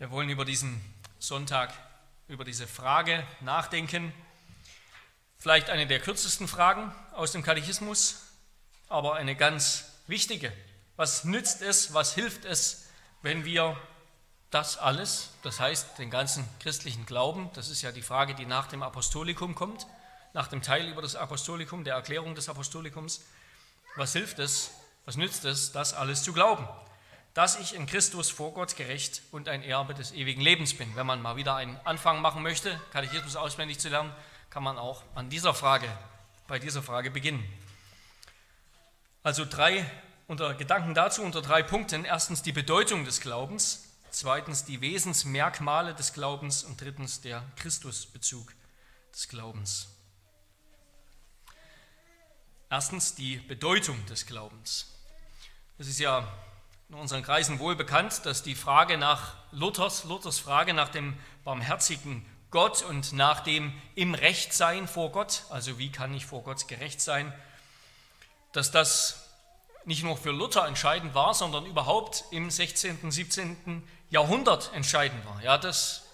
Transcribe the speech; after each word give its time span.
Wir 0.00 0.12
wollen 0.12 0.28
über 0.28 0.44
diesen 0.44 0.80
Sonntag, 1.18 1.74
über 2.28 2.44
diese 2.44 2.68
Frage 2.68 3.26
nachdenken. 3.40 4.12
Vielleicht 5.38 5.70
eine 5.70 5.88
der 5.88 5.98
kürzesten 5.98 6.46
Fragen 6.46 6.94
aus 7.14 7.32
dem 7.32 7.42
Katechismus, 7.42 8.22
aber 8.88 9.16
eine 9.16 9.34
ganz 9.34 9.86
wichtige. 10.06 10.52
Was 10.94 11.24
nützt 11.24 11.62
es, 11.62 11.94
was 11.94 12.14
hilft 12.14 12.44
es, 12.44 12.86
wenn 13.22 13.44
wir 13.44 13.76
das 14.50 14.78
alles, 14.78 15.30
das 15.42 15.58
heißt 15.58 15.98
den 15.98 16.10
ganzen 16.10 16.48
christlichen 16.60 17.04
Glauben, 17.04 17.50
das 17.54 17.68
ist 17.68 17.82
ja 17.82 17.90
die 17.90 18.02
Frage, 18.02 18.36
die 18.36 18.46
nach 18.46 18.68
dem 18.68 18.84
Apostolikum 18.84 19.56
kommt, 19.56 19.84
nach 20.32 20.46
dem 20.46 20.62
Teil 20.62 20.86
über 20.86 21.02
das 21.02 21.16
Apostolikum, 21.16 21.82
der 21.82 21.96
Erklärung 21.96 22.36
des 22.36 22.48
Apostolikums, 22.48 23.24
was 23.96 24.12
hilft 24.12 24.38
es, 24.38 24.70
was 25.06 25.16
nützt 25.16 25.44
es, 25.44 25.72
das 25.72 25.92
alles 25.92 26.22
zu 26.22 26.32
glauben? 26.32 26.68
Dass 27.38 27.56
ich 27.56 27.72
in 27.72 27.86
Christus 27.86 28.30
vor 28.30 28.52
Gott 28.52 28.74
gerecht 28.74 29.22
und 29.30 29.48
ein 29.48 29.62
Erbe 29.62 29.94
des 29.94 30.10
ewigen 30.10 30.40
Lebens 30.40 30.74
bin. 30.74 30.96
Wenn 30.96 31.06
man 31.06 31.22
mal 31.22 31.36
wieder 31.36 31.54
einen 31.54 31.76
Anfang 31.84 32.20
machen 32.20 32.42
möchte, 32.42 32.80
Katechismus 32.90 33.36
auswendig 33.36 33.78
zu 33.78 33.88
lernen, 33.88 34.12
kann 34.50 34.64
man 34.64 34.76
auch 34.76 35.04
an 35.14 35.30
dieser 35.30 35.54
Frage, 35.54 35.86
bei 36.48 36.58
dieser 36.58 36.82
Frage 36.82 37.12
beginnen. 37.12 37.48
Also 39.22 39.44
drei 39.44 39.88
unter 40.26 40.52
Gedanken 40.54 40.94
dazu 40.94 41.22
unter 41.22 41.40
drei 41.40 41.62
Punkten. 41.62 42.04
Erstens 42.04 42.42
die 42.42 42.50
Bedeutung 42.50 43.04
des 43.04 43.20
Glaubens, 43.20 43.84
zweitens 44.10 44.64
die 44.64 44.80
Wesensmerkmale 44.80 45.94
des 45.94 46.14
Glaubens 46.14 46.64
und 46.64 46.80
drittens 46.80 47.20
der 47.20 47.44
Christusbezug 47.54 48.52
des 49.14 49.28
Glaubens. 49.28 49.86
Erstens 52.68 53.14
die 53.14 53.36
Bedeutung 53.36 54.04
des 54.06 54.26
Glaubens. 54.26 54.92
Es 55.78 55.86
ist 55.86 56.00
ja 56.00 56.26
in 56.88 56.94
unseren 56.94 57.22
Kreisen 57.22 57.58
wohl 57.58 57.76
bekannt, 57.76 58.24
dass 58.24 58.42
die 58.42 58.54
Frage 58.54 58.96
nach 58.96 59.34
Luthers, 59.52 60.04
Luthers 60.04 60.38
Frage 60.38 60.72
nach 60.72 60.88
dem 60.88 61.18
barmherzigen 61.44 62.24
Gott 62.50 62.82
und 62.82 63.12
nach 63.12 63.40
dem 63.40 63.74
im 63.94 64.14
Recht 64.14 64.54
sein 64.54 64.88
vor 64.88 65.12
Gott, 65.12 65.42
also 65.50 65.78
wie 65.78 65.92
kann 65.92 66.14
ich 66.14 66.24
vor 66.24 66.42
Gott 66.42 66.66
gerecht 66.66 67.02
sein, 67.02 67.30
dass 68.52 68.70
das 68.70 69.28
nicht 69.84 70.02
nur 70.02 70.16
für 70.16 70.30
Luther 70.30 70.66
entscheidend 70.66 71.14
war, 71.14 71.34
sondern 71.34 71.66
überhaupt 71.66 72.24
im 72.30 72.50
16., 72.50 73.00
und 73.02 73.10
17. 73.10 73.86
Jahrhundert 74.08 74.72
entscheidend 74.72 75.22
war. 75.26 75.42
Ja, 75.42 75.58
das, 75.58 76.06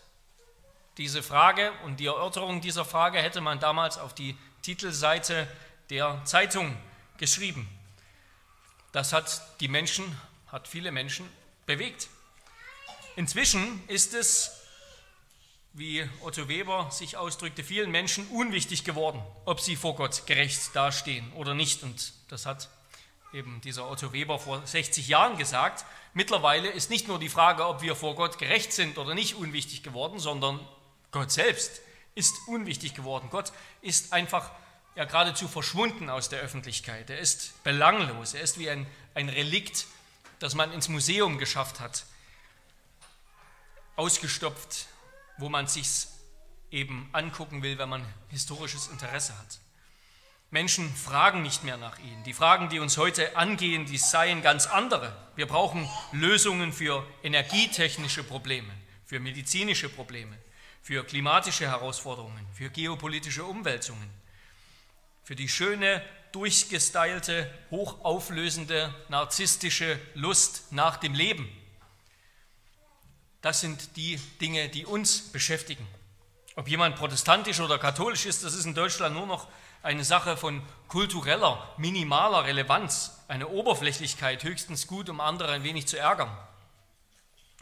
diese 0.97 1.22
Frage 1.22 1.70
und 1.84 2.00
die 2.00 2.06
Erörterung 2.06 2.61
dieser 2.61 2.84
Frage 2.84 3.19
hätte 3.19 3.41
man 3.41 3.61
damals 3.61 3.97
auf 3.97 4.12
die 4.12 4.36
Titelseite 4.62 5.47
der 5.91 6.20
Zeitung 6.25 6.77
geschrieben. 7.17 7.69
Das 8.91 9.12
hat 9.12 9.41
die 9.61 9.69
Menschen 9.69 10.05
hat 10.55 10.69
viele 10.69 10.92
Menschen 10.92 11.28
bewegt. 11.66 12.08
Inzwischen 13.16 13.83
ist 13.88 14.14
es, 14.14 14.52
wie 15.72 16.08
Otto 16.20 16.46
Weber 16.46 16.92
sich 16.92 17.16
ausdrückte, 17.16 17.64
vielen 17.64 17.91
Menschen 17.91 18.24
unwichtig 18.28 18.84
geworden, 18.84 19.20
ob 19.46 19.58
sie 19.58 19.74
vor 19.74 19.96
Gott 19.96 20.28
gerecht 20.28 20.70
dastehen 20.77 21.33
oder 21.33 21.55
nicht. 21.55 21.83
Und 21.83 22.12
das 22.28 22.46
hat 22.46 22.69
eben 23.33 23.61
dieser 23.62 23.91
Otto 23.91 24.12
Weber 24.12 24.38
vor 24.38 24.64
60 24.64 25.08
Jahren 25.08 25.36
gesagt. 25.38 25.84
Mittlerweile 26.12 26.68
ist 26.68 26.89
nicht 26.89 27.08
nur 27.08 27.18
die 27.18 27.28
Frage, 27.28 27.66
ob 27.66 27.83
wir 27.83 27.96
vor 27.96 28.14
Gott 28.14 28.39
gerecht 28.39 28.72
sind 28.72 28.96
oder 28.96 29.16
nicht, 29.16 29.34
unwichtig 29.34 29.83
geworden, 29.83 30.20
sondern 30.20 30.61
Gott 31.11 31.33
selbst 31.33 31.80
ist 32.14 32.33
unwichtig 32.46 32.94
geworden. 32.94 33.27
Gott 33.28 33.50
ist 33.83 34.12
einfach 34.12 34.52
ja 34.94 35.05
geradezu 35.05 35.48
verschwunden 35.48 36.11
aus 36.11 36.28
der 36.28 36.39
Öffentlichkeit. 36.39 37.11
Er 37.11 37.18
ist 37.18 37.61
belanglos. 37.64 38.34
Er 38.34 38.42
ist 38.42 38.56
wie 38.61 38.70
ein, 38.70 38.86
ein 39.14 39.28
Relikt 39.28 39.89
das 40.38 40.54
man 40.54 40.72
ins 40.72 40.88
Museum 40.88 41.38
geschafft 41.38 41.80
hat, 41.80 42.04
ausgestopft, 43.96 44.86
wo 45.38 45.48
man 45.48 45.66
sich 45.66 46.06
eben 46.70 47.08
angucken 47.12 47.62
will, 47.62 47.78
wenn 47.78 47.88
man 47.88 48.04
historisches 48.28 48.88
Interesse 48.88 49.38
hat. 49.38 49.58
Menschen 50.50 50.94
fragen 50.94 51.42
nicht 51.42 51.64
mehr 51.64 51.77
nach 51.77 51.98
ihnen. 51.98 52.23
Die 52.24 52.33
Fragen, 52.33 52.68
die 52.68 52.78
uns 52.78 52.96
heute 52.96 53.36
angehen, 53.36 53.86
die 53.86 53.98
seien 53.98 54.40
ganz 54.42 54.67
andere. 54.67 55.17
Wir 55.34 55.46
brauchen 55.46 55.89
Lösungen 56.12 56.73
für 56.73 57.05
energietechnische 57.23 58.23
Probleme, 58.23 58.73
für 59.05 59.18
medizinische 59.18 59.89
Probleme, 59.89 60.36
für 60.80 61.05
klimatische 61.05 61.67
Herausforderungen, 61.67 62.46
für 62.55 62.70
geopolitische 62.70 63.44
Umwälzungen, 63.44 64.08
für 65.24 65.34
die 65.34 65.48
schöne 65.48 66.05
durchgestylte, 66.34 67.48
hochauflösende, 67.70 68.92
narzisstische 69.08 69.98
Lust 70.14 70.72
nach 70.72 70.96
dem 70.96 71.14
Leben. 71.14 71.48
Das 73.40 73.61
sind 73.61 73.96
die 73.96 74.17
Dinge, 74.40 74.68
die 74.68 74.84
uns 74.84 75.30
beschäftigen. 75.30 75.86
Ob 76.56 76.68
jemand 76.68 76.96
protestantisch 76.96 77.61
oder 77.61 77.78
katholisch 77.78 78.27
ist, 78.27 78.42
das 78.42 78.55
ist 78.55 78.64
in 78.64 78.74
Deutschland 78.74 79.14
nur 79.14 79.27
noch 79.27 79.48
eine 79.83 80.02
Sache 80.02 80.36
von 80.36 80.62
kultureller, 80.89 81.73
minimaler 81.77 82.44
Relevanz, 82.44 83.12
eine 83.28 83.48
Oberflächlichkeit, 83.48 84.42
höchstens 84.42 84.86
gut, 84.86 85.08
um 85.08 85.20
andere 85.20 85.52
ein 85.52 85.62
wenig 85.62 85.86
zu 85.86 85.98
ärgern. 85.98 86.30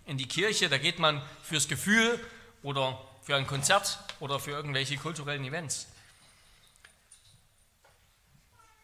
In 0.06 0.18
die 0.18 0.28
Kirche, 0.28 0.68
da 0.68 0.78
geht 0.78 0.98
man 0.98 1.20
fürs 1.42 1.68
Gefühl 1.68 2.18
oder 2.62 2.98
für 3.22 3.36
ein 3.36 3.46
Konzert 3.46 3.98
oder 4.20 4.40
für 4.40 4.52
irgendwelche 4.52 4.96
kulturellen 4.96 5.44
Events. 5.44 5.88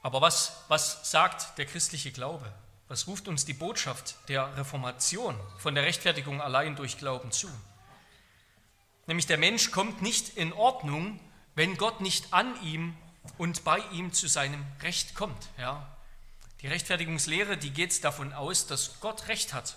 Aber 0.02 0.20
was, 0.20 0.64
was 0.68 1.10
sagt 1.10 1.58
der 1.58 1.66
christliche 1.66 2.12
Glaube? 2.12 2.52
Was 2.88 3.06
ruft 3.06 3.28
uns 3.28 3.44
die 3.44 3.54
Botschaft 3.54 4.16
der 4.28 4.56
Reformation 4.56 5.38
von 5.58 5.74
der 5.74 5.84
Rechtfertigung 5.84 6.40
allein 6.40 6.76
durch 6.76 6.96
Glauben 6.96 7.32
zu? 7.32 7.48
Nämlich 9.06 9.26
der 9.26 9.38
Mensch 9.38 9.70
kommt 9.70 10.02
nicht 10.02 10.36
in 10.36 10.52
Ordnung, 10.52 11.20
wenn 11.54 11.76
Gott 11.76 12.00
nicht 12.00 12.32
an 12.32 12.54
ihm 12.62 12.96
und 13.36 13.64
bei 13.64 13.78
ihm 13.92 14.12
zu 14.12 14.28
seinem 14.28 14.64
Recht 14.82 15.14
kommt. 15.14 15.48
Ja? 15.58 15.86
Die 16.60 16.66
Rechtfertigungslehre, 16.66 17.56
die 17.56 17.70
geht 17.70 18.04
davon 18.04 18.32
aus, 18.32 18.66
dass 18.66 19.00
Gott 19.00 19.28
Recht 19.28 19.52
hat 19.52 19.76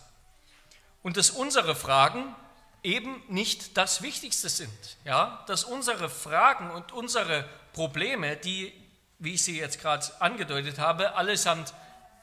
und 1.04 1.18
dass 1.18 1.30
unsere 1.30 1.76
Fragen 1.76 2.36
eben 2.84 3.22
nicht 3.28 3.78
das 3.78 4.02
Wichtigste 4.02 4.50
sind. 4.50 4.98
Ja? 5.06 5.44
Dass 5.48 5.64
unsere 5.64 6.10
Fragen 6.10 6.72
und 6.72 6.92
unsere 6.92 7.48
Probleme, 7.74 8.38
die 8.38 8.74
wie 9.22 9.36
ich 9.36 9.44
sie 9.44 9.58
jetzt 9.58 9.80
gerade 9.80 10.06
angedeutet 10.20 10.80
habe, 10.80 11.14
allesamt 11.14 11.76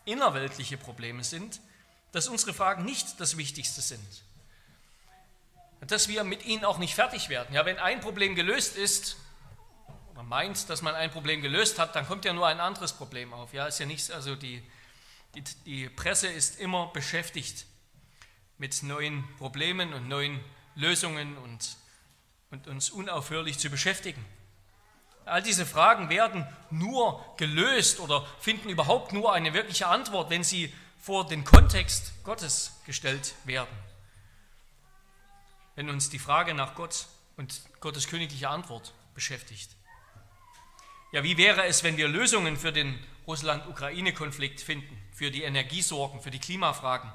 innerweltliche 0.04 0.76
Probleme 0.76 1.22
sind, 1.22 1.60
dass 2.10 2.26
unsere 2.26 2.53
Fragen 2.53 2.84
nicht 2.84 3.20
das 3.20 3.36
Wichtigste 3.36 3.81
sind. 3.81 4.25
Dass 5.81 6.09
wir 6.09 6.25
mit 6.25 6.44
ihnen 6.44 6.64
auch 6.64 6.78
nicht 6.78 6.97
fertig 6.97 7.28
werden. 7.28 7.54
Ja, 7.54 7.64
wenn 7.64 7.78
ein 7.78 8.00
Problem 8.00 8.34
gelöst 8.34 8.76
ist, 8.76 9.16
oder 10.12 10.25
meint, 10.25 10.69
dass 10.69 10.82
man 10.82 10.97
ein 10.97 11.12
Problem 11.12 11.41
gelöst 11.41 11.78
hat, 11.78 11.94
dann 11.94 12.04
kommt 12.04 12.25
ja 12.25 12.32
nur 12.32 12.48
ein 12.48 12.59
anderes 12.59 12.92
Problem 12.92 13.32
auf. 13.32 13.54
Ja, 13.54 13.69
ist 13.69 13.78
ja 13.78 13.86
nichts, 13.86 14.10
also 14.10 14.34
die, 14.34 14.60
die, 15.36 15.44
die 15.65 15.88
Presse 15.88 16.26
ist 16.26 16.59
immer 16.59 16.88
beschäftigt 16.88 17.65
mit 18.56 18.82
neuen 18.82 19.22
Problemen 19.36 19.94
und 19.94 20.09
neuen 20.09 20.41
Lösungen 20.75 21.38
und, 21.38 21.76
und 22.50 22.66
uns 22.66 22.91
unaufhörlich 22.91 23.60
zu 23.60 23.70
beschäftigen. 23.70 24.25
All 25.28 25.43
diese 25.43 25.66
Fragen 25.66 26.09
werden 26.09 26.47
nur 26.71 27.25
gelöst 27.37 28.00
oder 28.00 28.27
finden 28.41 28.69
überhaupt 28.69 29.12
nur 29.12 29.33
eine 29.33 29.53
wirkliche 29.55 29.87
Antwort, 29.87 30.31
wenn 30.31 30.43
sie 30.43 30.72
vor 30.99 31.27
den 31.27 31.44
Kontext 31.44 32.12
Gottes 32.25 32.81
gestellt 32.87 33.34
werden. 33.44 33.75
Wenn 35.77 35.91
uns 35.91 36.11
die 36.11 36.19
Frage 36.19 36.55
nach 36.55 36.75
Gott 36.75 37.06
und 37.37 37.62
Gottes 37.81 38.09
königliche 38.09 38.49
Antwort 38.49 38.93
beschäftigt. 39.15 39.71
Ja, 41.12 41.22
wie 41.22 41.39
wäre 41.39 41.65
es, 41.66 41.84
wenn 41.84 41.97
wir 41.97 42.09
Lösungen 42.09 42.56
für 42.56 42.72
den 42.72 42.99
Russland-Ukraine-Konflikt 43.27 44.60
finden, 44.60 44.99
für 45.12 45.31
die 45.31 45.43
Energiesorgen, 45.43 46.21
für 46.21 46.31
die 46.31 46.39
Klimafragen? 46.39 47.10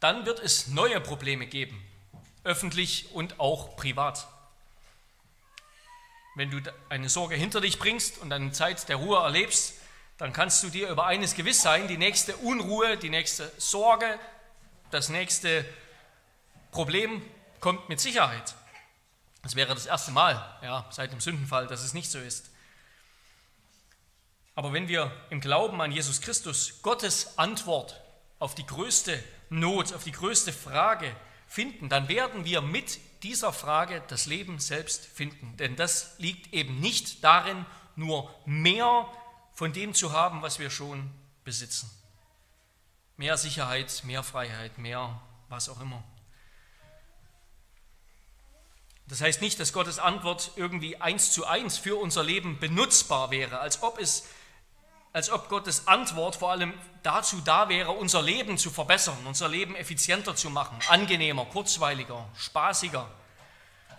Dann 0.00 0.26
wird 0.26 0.40
es 0.40 0.68
neue 0.68 1.00
Probleme 1.00 1.46
geben, 1.46 1.80
öffentlich 2.42 3.12
und 3.12 3.38
auch 3.38 3.76
privat. 3.76 4.26
Wenn 6.34 6.50
du 6.50 6.60
eine 6.88 7.08
Sorge 7.08 7.34
hinter 7.34 7.60
dich 7.60 7.78
bringst 7.78 8.18
und 8.18 8.32
eine 8.32 8.52
Zeit 8.52 8.88
der 8.88 8.96
Ruhe 8.96 9.18
erlebst, 9.18 9.74
dann 10.16 10.32
kannst 10.32 10.62
du 10.62 10.70
dir 10.70 10.88
über 10.88 11.06
eines 11.06 11.34
gewiss 11.34 11.62
sein, 11.62 11.88
die 11.88 11.98
nächste 11.98 12.36
Unruhe, 12.36 12.96
die 12.96 13.10
nächste 13.10 13.50
Sorge, 13.58 14.18
das 14.90 15.08
nächste 15.08 15.64
Problem 16.70 17.22
kommt 17.60 17.88
mit 17.88 18.00
Sicherheit. 18.00 18.54
Das 19.42 19.56
wäre 19.56 19.74
das 19.74 19.86
erste 19.86 20.10
Mal 20.10 20.58
ja, 20.62 20.86
seit 20.90 21.12
dem 21.12 21.20
Sündenfall, 21.20 21.66
dass 21.66 21.82
es 21.82 21.92
nicht 21.92 22.10
so 22.10 22.18
ist. 22.18 22.50
Aber 24.54 24.72
wenn 24.72 24.88
wir 24.88 25.10
im 25.30 25.40
Glauben 25.40 25.80
an 25.80 25.92
Jesus 25.92 26.20
Christus 26.20 26.82
Gottes 26.82 27.38
Antwort 27.38 28.00
auf 28.38 28.54
die 28.54 28.66
größte 28.66 29.22
Not, 29.50 29.92
auf 29.92 30.04
die 30.04 30.12
größte 30.12 30.52
Frage 30.52 31.14
finden, 31.48 31.88
dann 31.88 32.08
werden 32.08 32.44
wir 32.44 32.60
mit 32.60 33.00
dieser 33.22 33.52
Frage 33.52 34.02
das 34.08 34.26
Leben 34.26 34.58
selbst 34.58 35.04
finden. 35.04 35.56
Denn 35.56 35.76
das 35.76 36.14
liegt 36.18 36.52
eben 36.52 36.80
nicht 36.80 37.22
darin, 37.22 37.64
nur 37.96 38.34
mehr 38.46 39.06
von 39.54 39.72
dem 39.72 39.94
zu 39.94 40.12
haben, 40.12 40.42
was 40.42 40.58
wir 40.58 40.70
schon 40.70 41.10
besitzen. 41.44 41.90
Mehr 43.16 43.36
Sicherheit, 43.36 44.02
mehr 44.04 44.22
Freiheit, 44.22 44.78
mehr 44.78 45.20
was 45.48 45.68
auch 45.68 45.80
immer. 45.80 46.02
Das 49.06 49.20
heißt 49.20 49.42
nicht, 49.42 49.60
dass 49.60 49.72
Gottes 49.72 49.98
Antwort 49.98 50.52
irgendwie 50.56 51.00
eins 51.00 51.32
zu 51.32 51.46
eins 51.46 51.76
für 51.76 51.96
unser 51.96 52.24
Leben 52.24 52.58
benutzbar 52.58 53.30
wäre, 53.30 53.58
als 53.58 53.82
ob 53.82 53.98
es 53.98 54.26
als 55.12 55.30
ob 55.30 55.48
Gottes 55.48 55.86
Antwort 55.86 56.36
vor 56.36 56.52
allem 56.52 56.72
dazu 57.02 57.40
da 57.42 57.68
wäre, 57.68 57.90
unser 57.90 58.22
Leben 58.22 58.56
zu 58.56 58.70
verbessern, 58.70 59.18
unser 59.26 59.48
Leben 59.48 59.76
effizienter 59.76 60.34
zu 60.34 60.48
machen, 60.48 60.78
angenehmer, 60.88 61.44
kurzweiliger, 61.44 62.28
spaßiger 62.36 63.08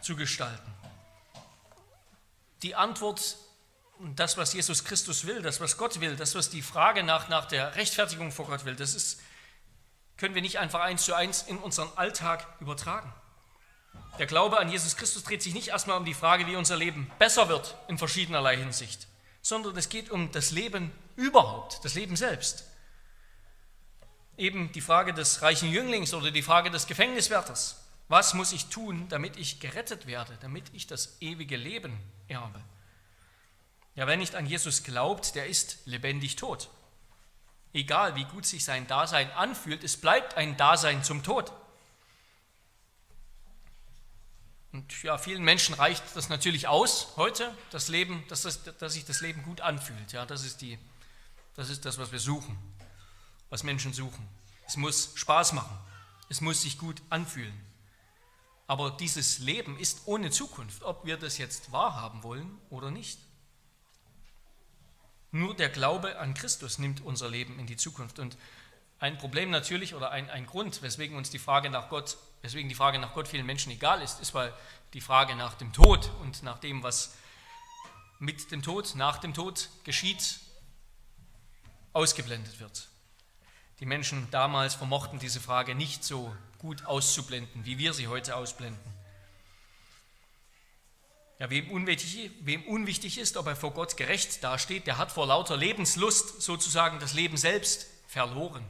zu 0.02 0.16
gestalten. 0.16 0.74
Die 2.64 2.76
Antwort, 2.76 3.38
das, 4.16 4.38
was 4.38 4.54
Jesus 4.54 4.84
Christus 4.86 5.28
will, 5.28 5.42
das, 5.42 5.62
was 5.62 5.78
Gott 5.78 6.00
will, 6.00 6.16
das, 6.16 6.34
was 6.34 6.50
die 6.50 6.62
Frage 6.62 7.04
nach, 7.04 7.30
nach 7.30 7.46
der 7.46 7.76
Rechtfertigung 7.76 8.32
vor 8.32 8.48
Gott 8.48 8.66
will, 8.66 8.76
das 8.76 8.96
ist, 8.96 9.20
können 10.18 10.34
wir 10.34 10.42
nicht 10.42 10.60
einfach 10.60 10.80
eins 10.80 11.04
zu 11.04 11.14
eins 11.14 11.44
in 11.44 11.58
unseren 11.58 11.90
Alltag 11.96 12.48
übertragen. 12.60 13.14
Der 14.18 14.26
Glaube 14.26 14.60
an 14.60 14.70
Jesus 14.70 14.96
Christus 14.96 15.24
dreht 15.24 15.44
sich 15.44 15.54
nicht 15.54 15.70
erstmal 15.70 15.98
um 15.98 16.06
die 16.06 16.14
Frage, 16.14 16.48
wie 16.48 16.56
unser 16.56 16.76
Leben 16.76 17.12
besser 17.20 17.50
wird 17.50 17.76
in 17.88 17.98
verschiedenerlei 17.98 18.58
Hinsicht, 18.58 19.08
sondern 19.42 19.76
es 19.78 19.90
geht 19.90 20.10
um 20.10 20.32
das 20.32 20.52
Leben 20.52 20.92
überhaupt, 21.16 21.84
das 21.84 21.96
Leben 21.96 22.16
selbst. 22.16 22.66
Eben 24.38 24.72
die 24.72 24.82
Frage 24.82 25.14
des 25.14 25.42
reichen 25.42 25.70
Jünglings 25.70 26.14
oder 26.14 26.32
die 26.32 26.42
Frage 26.42 26.72
des 26.72 26.88
Gefängniswärters. 26.88 27.80
Was 28.08 28.34
muss 28.34 28.52
ich 28.52 28.68
tun, 28.68 29.08
damit 29.10 29.38
ich 29.38 29.60
gerettet 29.60 30.08
werde, 30.08 30.38
damit 30.42 30.66
ich 30.74 30.88
das 30.88 31.18
ewige 31.22 31.58
Leben 31.58 31.98
erbe? 32.28 32.62
Ja, 33.96 34.08
wer 34.08 34.18
nicht 34.18 34.36
an 34.36 34.46
Jesus 34.46 34.84
glaubt, 34.84 35.36
der 35.36 35.48
ist 35.48 35.80
lebendig 35.86 36.36
tot. 36.36 36.70
Egal 37.74 38.16
wie 38.16 38.26
gut 38.26 38.46
sich 38.46 38.64
sein 38.64 38.88
Dasein 38.88 39.32
anfühlt, 39.32 39.84
es 39.84 39.98
bleibt 39.98 40.36
ein 40.36 40.58
Dasein 40.58 41.04
zum 41.04 41.24
Tod. 41.24 41.52
Und 44.72 45.04
ja, 45.04 45.20
vielen 45.20 45.44
Menschen 45.44 45.76
reicht 45.76 46.04
das 46.16 46.30
natürlich 46.30 46.68
aus 46.68 47.10
heute, 47.16 47.56
das 47.70 47.90
Leben, 47.90 48.24
dass, 48.28 48.42
das, 48.42 48.64
dass 48.64 48.94
sich 48.94 49.06
das 49.06 49.22
Leben 49.22 49.44
gut 49.44 49.62
anfühlt. 49.62 50.12
Ja, 50.12 50.26
das 50.26 50.44
ist, 50.44 50.62
die, 50.62 50.80
das 51.56 51.70
ist 51.70 51.86
das, 51.86 51.98
was 51.98 52.12
wir 52.12 52.20
suchen, 52.20 52.58
was 53.50 53.64
Menschen 53.64 53.94
suchen. 53.94 54.28
Es 54.66 54.78
muss 54.78 55.14
Spaß 55.16 55.54
machen, 55.54 55.78
es 56.30 56.42
muss 56.42 56.62
sich 56.62 56.78
gut 56.78 57.02
anfühlen. 57.10 57.60
Aber 58.66 58.92
dieses 58.92 59.40
Leben 59.40 59.78
ist 59.78 60.04
ohne 60.06 60.32
Zukunft, 60.32 60.84
ob 60.84 61.06
wir 61.06 61.18
das 61.18 61.38
jetzt 61.38 61.72
wahrhaben 61.72 62.24
wollen 62.24 62.58
oder 62.70 62.92
nicht. 62.92 63.20
Nur 65.32 65.56
der 65.56 65.70
Glaube 65.70 66.20
an 66.20 66.34
Christus 66.34 66.80
nimmt 66.80 67.02
unser 67.02 67.30
Leben 67.30 67.60
in 67.60 67.66
die 67.66 67.76
Zukunft. 67.76 68.20
Und 68.20 68.38
ein 69.00 69.18
Problem 69.18 69.50
natürlich 69.50 69.96
oder 69.96 70.12
ein, 70.12 70.30
ein 70.30 70.46
Grund, 70.46 70.82
weswegen 70.82 71.18
uns 71.18 71.30
die 71.30 71.40
Frage 71.40 71.70
nach 71.70 71.90
Gott, 71.90 72.18
weswegen 72.42 72.70
die 72.70 72.76
Frage 72.76 73.00
nach 73.00 73.14
Gott 73.14 73.28
vielen 73.28 73.46
Menschen 73.46 73.72
egal 73.72 74.02
ist, 74.02 74.22
ist, 74.22 74.34
weil 74.34 74.54
die 74.94 75.02
Frage 75.02 75.36
nach 75.36 75.56
dem 75.56 75.74
Tod 75.74 76.10
und 76.22 76.44
nach 76.44 76.60
dem, 76.60 76.84
was 76.84 77.16
mit 78.20 78.52
dem 78.52 78.62
Tod, 78.62 78.96
nach 78.96 79.18
dem 79.18 79.34
Tod 79.34 79.70
geschieht, 79.84 80.40
ausgeblendet 81.94 82.60
wird. 82.60 82.88
Die 83.80 83.86
Menschen 83.86 84.30
damals 84.32 84.76
vermochten 84.76 85.20
diese 85.20 85.40
Frage 85.40 85.76
nicht 85.76 86.04
so 86.04 86.36
gut 86.58 86.86
auszublenden, 86.86 87.66
wie 87.66 87.78
wir 87.78 87.94
sie 87.94 88.08
heute 88.08 88.36
ausblenden. 88.36 88.94
Ja, 91.40 91.50
wem, 91.50 91.70
unwichtig, 91.72 92.32
wem 92.42 92.64
unwichtig 92.64 93.18
ist, 93.18 93.38
ob 93.38 93.48
er 93.48 93.56
vor 93.56 93.74
Gott 93.74 93.98
gerecht 93.98 94.44
dasteht, 94.44 94.88
der 94.88 94.98
hat 94.98 95.12
vor 95.12 95.28
lauter 95.28 95.58
Lebenslust 95.58 96.42
sozusagen 96.42 97.00
das 97.00 97.14
Leben 97.14 97.38
selbst 97.38 97.88
verloren. 98.08 98.66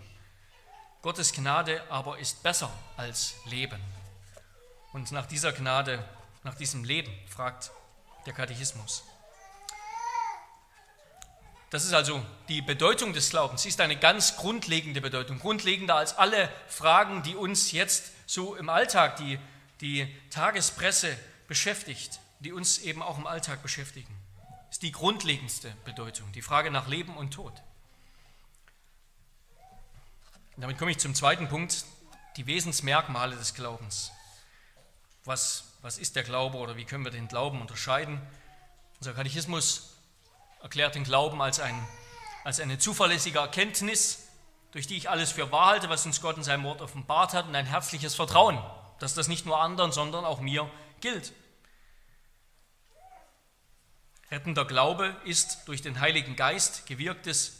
Gottes 1.02 1.34
Gnade 1.34 1.84
aber 1.92 2.18
ist 2.18 2.42
besser 2.42 2.72
als 2.98 3.36
Leben. 3.46 3.80
Und 4.94 5.12
nach 5.12 5.26
dieser 5.26 5.52
Gnade, 5.52 6.04
nach 6.44 6.56
diesem 6.56 6.84
Leben 6.84 7.14
fragt 7.28 7.72
der 8.26 8.34
Katechismus. 8.34 9.04
Das 11.74 11.86
ist 11.86 11.94
also 11.94 12.24
die 12.50 12.62
Bedeutung 12.62 13.14
des 13.14 13.32
Glaubens. 13.32 13.64
Sie 13.64 13.70
ist 13.70 13.82
eine 13.82 13.98
ganz 13.98 14.36
grundlegende 14.36 15.02
Bedeutung, 15.02 15.40
grundlegender 15.40 15.96
als 15.96 16.16
alle 16.16 16.48
Fragen, 16.68 17.24
die 17.24 17.36
uns 17.36 17.72
jetzt 17.72 18.12
so 18.28 18.56
im 18.56 18.70
Alltag, 18.70 19.16
die 19.16 19.40
die 19.82 20.08
Tagespresse 20.30 21.18
beschäftigt, 21.48 22.20
die 22.42 22.52
uns 22.52 22.78
eben 22.78 23.02
auch 23.02 23.18
im 23.18 23.26
Alltag 23.26 23.64
beschäftigen. 23.64 24.16
Das 24.68 24.76
ist 24.76 24.84
die 24.84 24.92
grundlegendste 24.92 25.76
Bedeutung, 25.84 26.32
die 26.34 26.44
Frage 26.44 26.70
nach 26.70 26.88
Leben 26.88 27.18
und 27.18 27.32
Tod. 27.32 27.54
Damit 30.58 30.78
komme 30.78 30.92
ich 30.92 31.00
zum 31.00 31.16
zweiten 31.16 31.50
Punkt, 31.50 31.86
die 32.38 32.46
Wesensmerkmale 32.46 33.36
des 33.36 33.56
Glaubens. 33.56 34.12
Was, 35.26 35.74
was 35.82 35.98
ist 35.98 36.16
der 36.16 36.24
Glaube 36.24 36.60
oder 36.60 36.78
wie 36.78 36.86
können 36.86 37.04
wir 37.04 37.12
den 37.12 37.28
Glauben 37.28 37.62
unterscheiden? 37.62 38.22
Unser 39.00 39.14
Katechismus 39.14 39.93
erklärt 40.64 40.96
den 40.96 41.04
Glauben 41.04 41.42
als, 41.42 41.60
ein, 41.60 41.76
als 42.44 42.60
eine 42.60 42.80
zuverlässige 42.80 43.38
Erkenntnis, 43.38 44.28
durch 44.72 44.88
die 44.88 44.98
ich 44.98 45.10
alles 45.10 45.32
für 45.32 45.52
wahr 45.52 45.68
halte, 45.68 45.90
was 45.90 46.06
uns 46.06 46.22
Gott 46.22 46.38
in 46.38 46.44
seinem 46.44 46.64
Wort 46.64 46.82
offenbart 46.82 47.34
hat, 47.34 47.46
und 47.48 47.56
ein 47.56 47.68
herzliches 47.68 48.16
Vertrauen, 48.16 48.58
dass 48.98 49.14
das 49.14 49.28
nicht 49.28 49.46
nur 49.46 49.60
anderen, 49.60 49.92
sondern 49.92 50.26
auch 50.26 50.40
mir 50.40 50.68
gilt. 51.02 51.34
Rettender 54.32 54.66
Glaube 54.66 55.16
ist 55.26 55.68
durch 55.68 55.82
den 55.82 56.00
Heiligen 56.00 56.36
Geist 56.36 56.88
gewirktes 56.88 57.60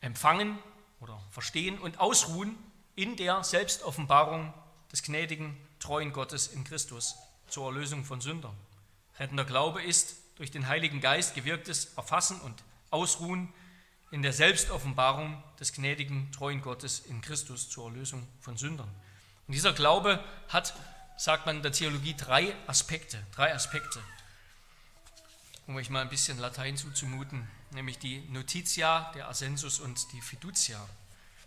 Empfangen 0.00 0.58
oder 1.00 1.18
verstehen 1.30 1.78
und 1.78 2.00
ausruhen 2.00 2.58
in 2.96 3.16
der 3.16 3.44
Selbstoffenbarung 3.44 4.52
des 4.92 5.04
gnädigen, 5.04 5.56
treuen 5.78 6.12
Gottes 6.12 6.48
in 6.48 6.64
Christus 6.64 7.14
zur 7.48 7.66
Erlösung 7.66 8.04
von 8.04 8.20
Sündern. 8.20 8.56
Rettender 9.18 9.44
Glaube 9.44 9.82
ist 9.82 10.23
durch 10.36 10.50
den 10.50 10.68
Heiligen 10.68 11.00
Geist 11.00 11.34
gewirktes 11.34 11.94
Erfassen 11.96 12.40
und 12.40 12.62
Ausruhen 12.90 13.52
in 14.10 14.22
der 14.22 14.32
Selbstoffenbarung 14.32 15.42
des 15.58 15.72
gnädigen, 15.72 16.30
treuen 16.32 16.62
Gottes 16.62 17.00
in 17.00 17.20
Christus 17.20 17.68
zur 17.68 17.86
Erlösung 17.86 18.26
von 18.40 18.56
Sündern. 18.56 18.88
Und 19.46 19.54
dieser 19.54 19.72
Glaube 19.72 20.22
hat, 20.48 20.74
sagt 21.16 21.46
man 21.46 21.56
in 21.56 21.62
der 21.62 21.72
Theologie, 21.72 22.14
drei 22.16 22.54
Aspekte, 22.66 23.18
drei 23.34 23.54
Aspekte. 23.54 24.00
Um 25.66 25.76
euch 25.76 25.90
mal 25.90 26.02
ein 26.02 26.10
bisschen 26.10 26.38
Latein 26.38 26.76
zuzumuten, 26.76 27.48
nämlich 27.72 27.98
die 27.98 28.20
Notitia, 28.30 29.12
der 29.14 29.28
Ascensus 29.28 29.80
und 29.80 30.12
die 30.12 30.20
Fiducia. 30.20 30.78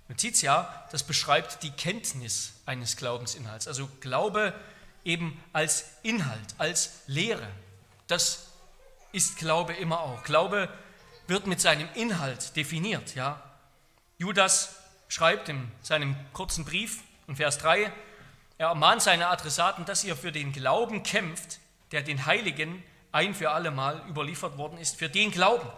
Notitia, 0.10 0.88
das 0.92 1.04
beschreibt 1.04 1.64
die 1.64 1.72
Kenntnis 1.72 2.54
eines 2.66 2.98
Glaubensinhalts, 2.98 3.68
also 3.68 3.90
Glaube 4.00 4.54
eben 5.04 5.42
als 5.54 5.86
Inhalt, 6.04 6.56
als 6.58 7.02
Lehre. 7.08 7.48
Das 8.08 8.48
ist 9.12 9.38
Glaube 9.38 9.74
immer 9.74 10.00
auch. 10.02 10.24
Glaube 10.24 10.70
wird 11.28 11.48
mit 11.48 11.60
seinem 11.60 11.90
Inhalt 11.96 12.56
definiert. 12.56 13.16
Ja? 13.16 13.42
Judas 14.18 14.76
schreibt 15.08 15.50
in 15.50 15.72
seinem 15.82 16.16
kurzen 16.34 16.66
Brief 16.66 17.04
in 17.28 17.36
Vers 17.36 17.58
3, 17.60 17.92
er 18.58 18.70
ermahnt 18.70 19.02
seine 19.02 19.28
Adressaten, 19.28 19.86
dass 19.86 20.04
ihr 20.04 20.16
für 20.16 20.32
den 20.32 20.52
Glauben 20.52 21.04
kämpft, 21.04 21.60
der 21.92 22.02
den 22.02 22.26
Heiligen 22.26 22.84
ein 23.12 23.36
für 23.36 23.52
allemal 23.52 24.04
überliefert 24.10 24.58
worden 24.58 24.80
ist, 24.80 24.98
für 24.98 25.10
den 25.10 25.32
Glauben. 25.32 25.70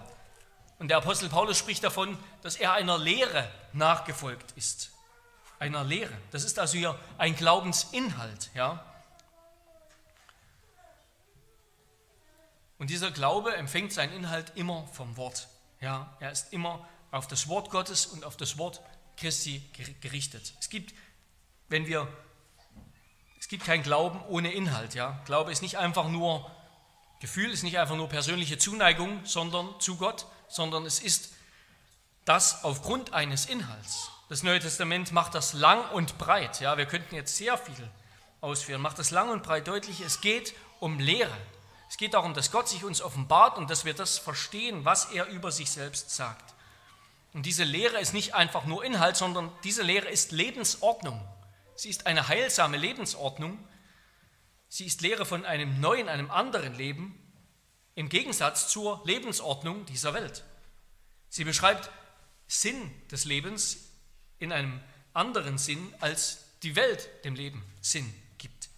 Und 0.79 0.88
der 0.88 0.98
Apostel 0.98 1.27
Paulus 1.29 1.57
spricht 1.57 1.83
davon, 1.83 2.17
dass 2.41 2.55
er 2.55 2.74
einer 2.74 2.98
Lehre 2.98 3.50
nachgefolgt 3.74 4.53
ist. 4.55 4.91
Einer 5.59 5.83
Lehre. 5.83 6.13
Das 6.31 6.45
ist 6.45 6.57
also 6.57 6.77
hier 6.77 6.98
ein 7.17 7.36
Glaubensinhalt. 7.36 8.50
Ja? 8.55 8.86
Und 12.79 12.89
dieser 12.89 13.12
Glaube 13.12 13.55
empfängt 13.55 13.93
seinen 13.93 14.13
Inhalt 14.13 14.53
immer 14.55 14.88
vom 14.88 15.17
Wort. 15.17 15.50
Ja? 15.81 16.15
Er 16.19 16.31
ist 16.31 16.51
immer 16.53 16.88
auf 17.12 17.27
das 17.27 17.48
Wort 17.48 17.69
Gottes 17.69 18.07
und 18.07 18.24
auf 18.24 18.38
das 18.38 18.57
Wort 18.57 18.81
Christi 19.17 19.62
gerichtet. 20.01 20.53
Es 20.59 20.69
gibt, 20.69 20.95
wenn 21.67 21.86
wir, 21.86 22.07
es 23.39 23.50
gibt 23.50 23.65
keinen 23.65 23.83
Glauben 23.83 24.21
ohne 24.29 24.51
Inhalt. 24.53 24.95
Ja? 24.95 25.21
Glaube 25.25 25.51
ist 25.51 25.62
nicht 25.62 25.77
einfach 25.77 26.07
nur 26.07 26.50
Gefühl, 27.19 27.51
ist 27.51 27.63
nicht 27.63 27.77
einfach 27.77 27.98
nur 27.98 28.07
persönliche 28.07 28.57
Zuneigung, 28.57 29.25
sondern 29.25 29.77
zu 29.81 29.98
Gott, 29.98 30.25
sondern 30.48 30.86
es 30.86 31.00
ist 31.00 31.33
das 32.24 32.63
aufgrund 32.63 33.12
eines 33.13 33.45
Inhalts. 33.45 34.09
Das 34.29 34.43
Neue 34.43 34.59
Testament 34.59 35.12
macht 35.12 35.36
das 35.36 35.51
lang 35.51 35.89
und 35.91 36.17
breit. 36.17 36.62
Ja, 36.62 36.77
wir 36.77 36.86
könnten 36.86 37.15
jetzt 37.15 37.36
sehr 37.36 37.57
viel 37.57 37.89
ausführen. 38.39 38.81
Macht 38.81 39.00
das 39.00 39.12
lang 39.12 39.31
und 39.31 39.43
breit 39.43 39.67
deutlich. 39.67 40.00
Es 40.00 40.21
geht 40.21 40.53
um 40.79 41.00
Lehre. 41.00 41.36
Es 41.89 41.98
geht 41.98 42.13
darum, 42.13 42.36
dass 42.36 42.51
Gott 42.51 42.69
sich 42.69 42.84
uns 42.84 43.01
offenbart 43.01 43.58
und 43.58 43.69
dass 43.69 43.84
wir 43.84 43.96
das 43.96 44.19
verstehen, 44.19 44.86
was 44.86 45.05
er 45.05 45.25
über 45.25 45.51
sich 45.51 45.72
selbst 45.72 46.12
sagt. 46.15 46.53
Und 47.34 47.46
diese 47.46 47.63
Lehre 47.63 48.00
ist 48.00 48.13
nicht 48.13 48.36
einfach 48.36 48.65
nur 48.65 48.84
Inhalt, 48.84 49.17
sondern 49.17 49.51
diese 49.63 49.81
Lehre 49.81 50.08
ist 50.08 50.31
Lebensordnung. 50.31 51.19
Sie 51.75 51.89
ist 51.89 52.05
eine 52.05 52.27
heilsame 52.27 52.77
Lebensordnung. 52.77 53.58
Sie 54.67 54.86
ist 54.86 55.01
Lehre 55.01 55.25
von 55.25 55.46
einem 55.46 55.79
neuen, 55.79 56.10
einem 56.10 56.29
anderen 56.29 56.75
Leben, 56.75 57.19
im 57.96 58.08
Gegensatz 58.08 58.69
zur 58.69 59.01
Lebensordnung 59.05 59.86
dieser 59.86 60.13
Welt. 60.13 60.43
Sie 61.27 61.43
beschreibt 61.43 61.89
Sinn 62.48 62.91
des 63.10 63.25
Lebens 63.25 63.77
in 64.38 64.51
einem 64.51 64.79
anderen 65.13 65.58
Sinn, 65.58 65.93
als 66.00 66.46
die 66.63 66.75
Welt 66.75 67.10
dem 67.25 67.36
Leben 67.36 67.63
Sinn 67.81 68.13
gibt. 68.38 68.69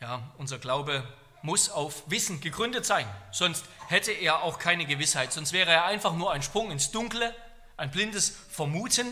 Ja, 0.00 0.22
unser 0.38 0.58
Glaube 0.58 1.06
muss 1.42 1.68
auf 1.68 2.08
Wissen 2.10 2.40
gegründet 2.40 2.86
sein, 2.86 3.06
sonst 3.32 3.64
hätte 3.88 4.12
er 4.12 4.42
auch 4.42 4.58
keine 4.58 4.86
Gewissheit, 4.86 5.32
sonst 5.32 5.52
wäre 5.52 5.70
er 5.70 5.84
einfach 5.84 6.14
nur 6.14 6.32
ein 6.32 6.42
Sprung 6.42 6.70
ins 6.70 6.90
Dunkle, 6.90 7.34
ein 7.76 7.90
blindes 7.90 8.34
Vermuten, 8.50 9.06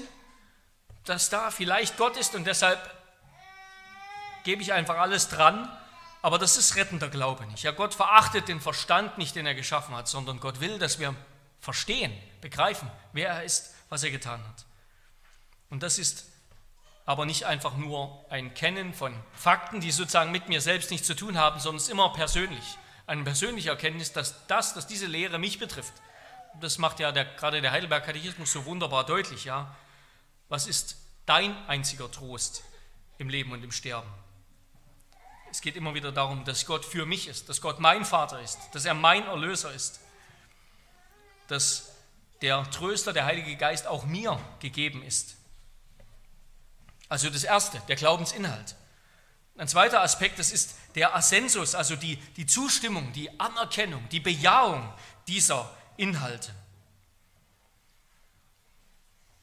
dass 1.04 1.30
da 1.30 1.50
vielleicht 1.50 1.96
Gott 1.96 2.16
ist 2.16 2.34
und 2.34 2.46
deshalb 2.46 2.78
gebe 4.44 4.62
ich 4.62 4.72
einfach 4.72 4.96
alles 4.96 5.28
dran, 5.28 5.70
aber 6.22 6.38
das 6.38 6.56
ist 6.56 6.76
rettender 6.76 7.08
Glaube 7.08 7.46
nicht. 7.46 7.62
Ja, 7.62 7.70
Gott 7.70 7.94
verachtet 7.94 8.48
den 8.48 8.60
Verstand 8.60 9.18
nicht, 9.18 9.36
den 9.36 9.46
er 9.46 9.54
geschaffen 9.54 9.94
hat, 9.94 10.08
sondern 10.08 10.40
Gott 10.40 10.60
will, 10.60 10.78
dass 10.78 10.98
wir 10.98 11.14
verstehen, 11.60 12.12
begreifen, 12.40 12.90
wer 13.12 13.28
er 13.30 13.44
ist, 13.44 13.74
was 13.88 14.02
er 14.02 14.10
getan 14.10 14.42
hat. 14.46 14.64
Und 15.70 15.82
das 15.82 15.98
ist 15.98 16.26
aber 17.08 17.24
nicht 17.24 17.44
einfach 17.46 17.74
nur 17.74 18.22
ein 18.28 18.52
Kennen 18.52 18.92
von 18.92 19.14
Fakten, 19.32 19.80
die 19.80 19.92
sozusagen 19.92 20.30
mit 20.30 20.50
mir 20.50 20.60
selbst 20.60 20.90
nichts 20.90 21.06
zu 21.06 21.16
tun 21.16 21.38
haben, 21.38 21.58
sondern 21.58 21.78
es 21.78 21.84
ist 21.84 21.88
immer 21.88 22.12
persönlich. 22.12 22.76
Eine 23.06 23.24
persönliche 23.24 23.70
Erkenntnis, 23.70 24.12
dass 24.12 24.46
das, 24.46 24.74
dass 24.74 24.86
diese 24.86 25.06
Lehre 25.06 25.38
mich 25.38 25.58
betrifft. 25.58 25.94
Das 26.60 26.76
macht 26.76 27.00
ja 27.00 27.10
der, 27.10 27.24
gerade 27.24 27.62
der 27.62 27.70
Heidelberg-Katechismus 27.70 28.52
so 28.52 28.66
wunderbar 28.66 29.06
deutlich. 29.06 29.46
Ja? 29.46 29.74
Was 30.50 30.66
ist 30.66 30.98
dein 31.24 31.56
einziger 31.66 32.10
Trost 32.10 32.62
im 33.16 33.30
Leben 33.30 33.52
und 33.52 33.64
im 33.64 33.72
Sterben? 33.72 34.10
Es 35.50 35.62
geht 35.62 35.76
immer 35.76 35.94
wieder 35.94 36.12
darum, 36.12 36.44
dass 36.44 36.66
Gott 36.66 36.84
für 36.84 37.06
mich 37.06 37.26
ist, 37.26 37.48
dass 37.48 37.62
Gott 37.62 37.80
mein 37.80 38.04
Vater 38.04 38.38
ist, 38.42 38.58
dass 38.72 38.84
er 38.84 38.92
mein 38.92 39.26
Erlöser 39.26 39.72
ist, 39.72 40.00
dass 41.46 41.90
der 42.42 42.70
Tröster, 42.70 43.14
der 43.14 43.24
Heilige 43.24 43.56
Geist 43.56 43.86
auch 43.86 44.04
mir 44.04 44.38
gegeben 44.60 45.02
ist 45.02 45.37
also 47.08 47.30
das 47.30 47.44
Erste, 47.44 47.80
der 47.88 47.96
Glaubensinhalt. 47.96 48.76
Ein 49.56 49.68
zweiter 49.68 50.02
Aspekt, 50.02 50.38
das 50.38 50.52
ist 50.52 50.76
der 50.94 51.16
Assensus, 51.16 51.74
also 51.74 51.96
die, 51.96 52.16
die 52.36 52.46
Zustimmung, 52.46 53.12
die 53.12 53.40
Anerkennung, 53.40 54.08
die 54.10 54.20
Bejahung 54.20 54.92
dieser 55.26 55.74
Inhalte. 55.96 56.54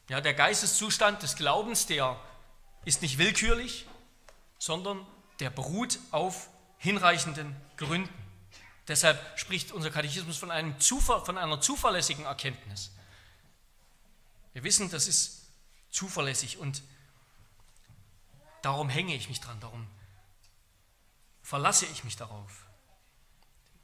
Ja, 0.07 0.21
der 0.21 0.33
Geisteszustand 0.33 1.23
des 1.23 1.35
Glaubens, 1.35 1.87
der 1.87 2.19
ist 2.85 3.01
nicht 3.01 3.17
willkürlich, 3.17 3.85
sondern 4.59 5.05
der 5.39 5.49
beruht 5.49 5.99
auf 6.11 6.49
hinreichenden 6.77 7.55
Gründen. 7.75 8.13
Deshalb 8.87 9.19
spricht 9.37 9.71
unser 9.71 9.89
Katechismus 9.89 10.37
von, 10.37 10.51
einem 10.51 10.79
Zuver 10.79 11.25
von 11.25 11.37
einer 11.37 11.59
zuverlässigen 11.59 12.25
Erkenntnis. 12.25 12.91
Wir 14.53 14.63
wissen, 14.63 14.89
das 14.91 15.07
ist 15.07 15.47
zuverlässig 15.89 16.59
und 16.59 16.83
Darum 18.65 18.89
hänge 18.89 19.13
ich 19.13 19.29
mich 19.29 19.41
dran, 19.41 19.59
darum 19.59 19.85
verlasse 21.43 21.85
ich 21.85 22.03
mich 22.03 22.15
darauf. 22.15 22.65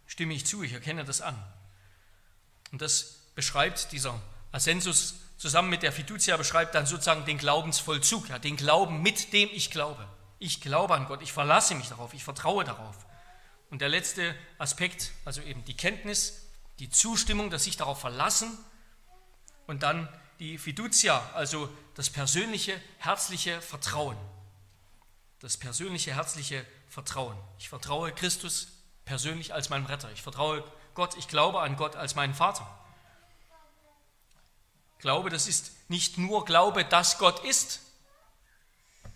Stimme 0.07 0.33
ich 0.33 0.47
zu, 0.47 0.63
ich 0.63 0.73
erkenne 0.73 1.05
das 1.05 1.21
an. 1.21 1.35
Und 2.71 2.81
das 2.81 3.27
beschreibt 3.35 3.91
dieser 3.91 4.19
Ascensus 4.51 5.19
zusammen 5.37 5.69
mit 5.69 5.83
der 5.83 5.91
Fiducia, 5.91 6.35
beschreibt 6.35 6.73
dann 6.73 6.87
sozusagen 6.87 7.25
den 7.25 7.37
Glaubensvollzug, 7.37 8.29
ja, 8.29 8.39
den 8.39 8.55
Glauben, 8.55 9.03
mit 9.03 9.33
dem 9.33 9.49
ich 9.53 9.69
glaube. 9.69 10.03
Ich 10.39 10.61
glaube 10.61 10.95
an 10.95 11.05
Gott, 11.05 11.21
ich 11.21 11.31
verlasse 11.31 11.75
mich 11.75 11.89
darauf, 11.89 12.15
ich 12.15 12.23
vertraue 12.23 12.63
darauf. 12.63 13.05
Und 13.69 13.81
der 13.81 13.89
letzte 13.89 14.33
Aspekt, 14.57 15.11
also 15.25 15.41
eben 15.41 15.63
die 15.65 15.77
Kenntnis, 15.77 16.47
die 16.79 16.89
Zustimmung, 16.89 17.51
das 17.51 17.65
sich 17.65 17.77
darauf 17.77 18.01
verlassen 18.01 18.57
und 19.67 19.83
dann 19.83 20.09
die 20.39 20.57
Fiducia, 20.57 21.29
also 21.35 21.69
das 21.93 22.09
persönliche, 22.09 22.81
herzliche 22.97 23.61
Vertrauen 23.61 24.17
das 25.41 25.57
persönliche, 25.57 26.13
herzliche 26.13 26.65
Vertrauen. 26.87 27.35
Ich 27.57 27.67
vertraue 27.67 28.11
Christus 28.13 28.67
persönlich 29.05 29.53
als 29.53 29.69
meinem 29.69 29.87
Retter. 29.87 30.11
Ich 30.11 30.21
vertraue 30.21 30.63
Gott, 30.93 31.17
ich 31.17 31.27
glaube 31.27 31.61
an 31.61 31.75
Gott 31.75 31.95
als 31.95 32.15
meinen 32.15 32.35
Vater. 32.35 32.67
Glaube, 34.99 35.31
das 35.31 35.47
ist 35.47 35.71
nicht 35.89 36.19
nur 36.19 36.45
Glaube, 36.45 36.85
dass 36.85 37.17
Gott 37.17 37.43
ist. 37.43 37.81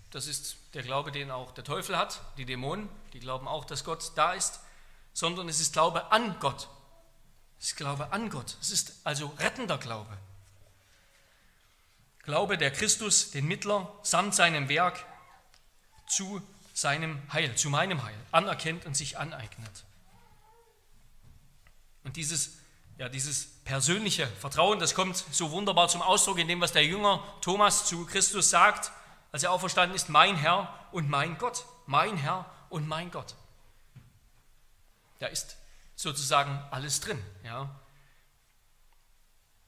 Das 0.09 0.25
ist 0.25 0.57
der 0.73 0.81
Glaube, 0.81 1.11
den 1.11 1.29
auch 1.29 1.51
der 1.51 1.63
Teufel 1.63 1.95
hat, 1.95 2.19
die 2.37 2.45
Dämonen, 2.45 2.89
die 3.13 3.19
glauben 3.19 3.47
auch, 3.47 3.65
dass 3.65 3.83
Gott 3.83 4.11
da 4.15 4.33
ist, 4.33 4.59
sondern 5.13 5.47
es 5.47 5.59
ist 5.59 5.73
Glaube 5.73 6.11
an 6.11 6.39
Gott. 6.39 6.69
Es 7.59 7.67
ist 7.67 7.75
Glaube 7.75 8.11
an 8.11 8.31
Gott. 8.31 8.57
Es 8.61 8.71
ist 8.71 8.95
also 9.03 9.27
rettender 9.37 9.77
Glaube. 9.77 10.17
Glaube, 12.23 12.57
der 12.57 12.71
Christus, 12.71 13.29
den 13.29 13.45
Mittler, 13.45 13.93
samt 14.01 14.33
seinem 14.33 14.69
Werk 14.69 15.05
zu 16.07 16.41
seinem 16.73 17.21
Heil, 17.31 17.55
zu 17.55 17.69
meinem 17.69 18.03
Heil 18.03 18.15
anerkennt 18.31 18.85
und 18.85 18.95
sich 18.95 19.17
aneignet. 19.17 19.85
Und 22.03 22.17
dieses, 22.17 22.57
ja, 22.97 23.09
dieses 23.09 23.47
persönliche 23.63 24.27
Vertrauen, 24.27 24.79
das 24.79 24.93
kommt 24.93 25.17
so 25.17 25.51
wunderbar 25.51 25.87
zum 25.87 26.01
Ausdruck 26.01 26.37
in 26.37 26.47
dem, 26.47 26.61
was 26.61 26.71
der 26.71 26.85
Jünger 26.85 27.23
Thomas 27.41 27.85
zu 27.85 28.05
Christus 28.05 28.49
sagt, 28.49 28.91
als 29.31 29.43
er 29.43 29.51
auferstanden 29.51 29.95
ist, 29.95 30.09
mein 30.09 30.35
Herr 30.35 30.73
und 30.91 31.09
mein 31.09 31.37
Gott, 31.37 31.65
mein 31.87 32.17
Herr 32.17 32.45
und 32.69 32.87
mein 32.87 33.09
Gott. 33.11 33.35
Da 35.19 35.27
ist 35.27 35.57
sozusagen 35.95 36.61
alles 36.71 36.99
drin. 36.99 37.21
Ja. 37.43 37.69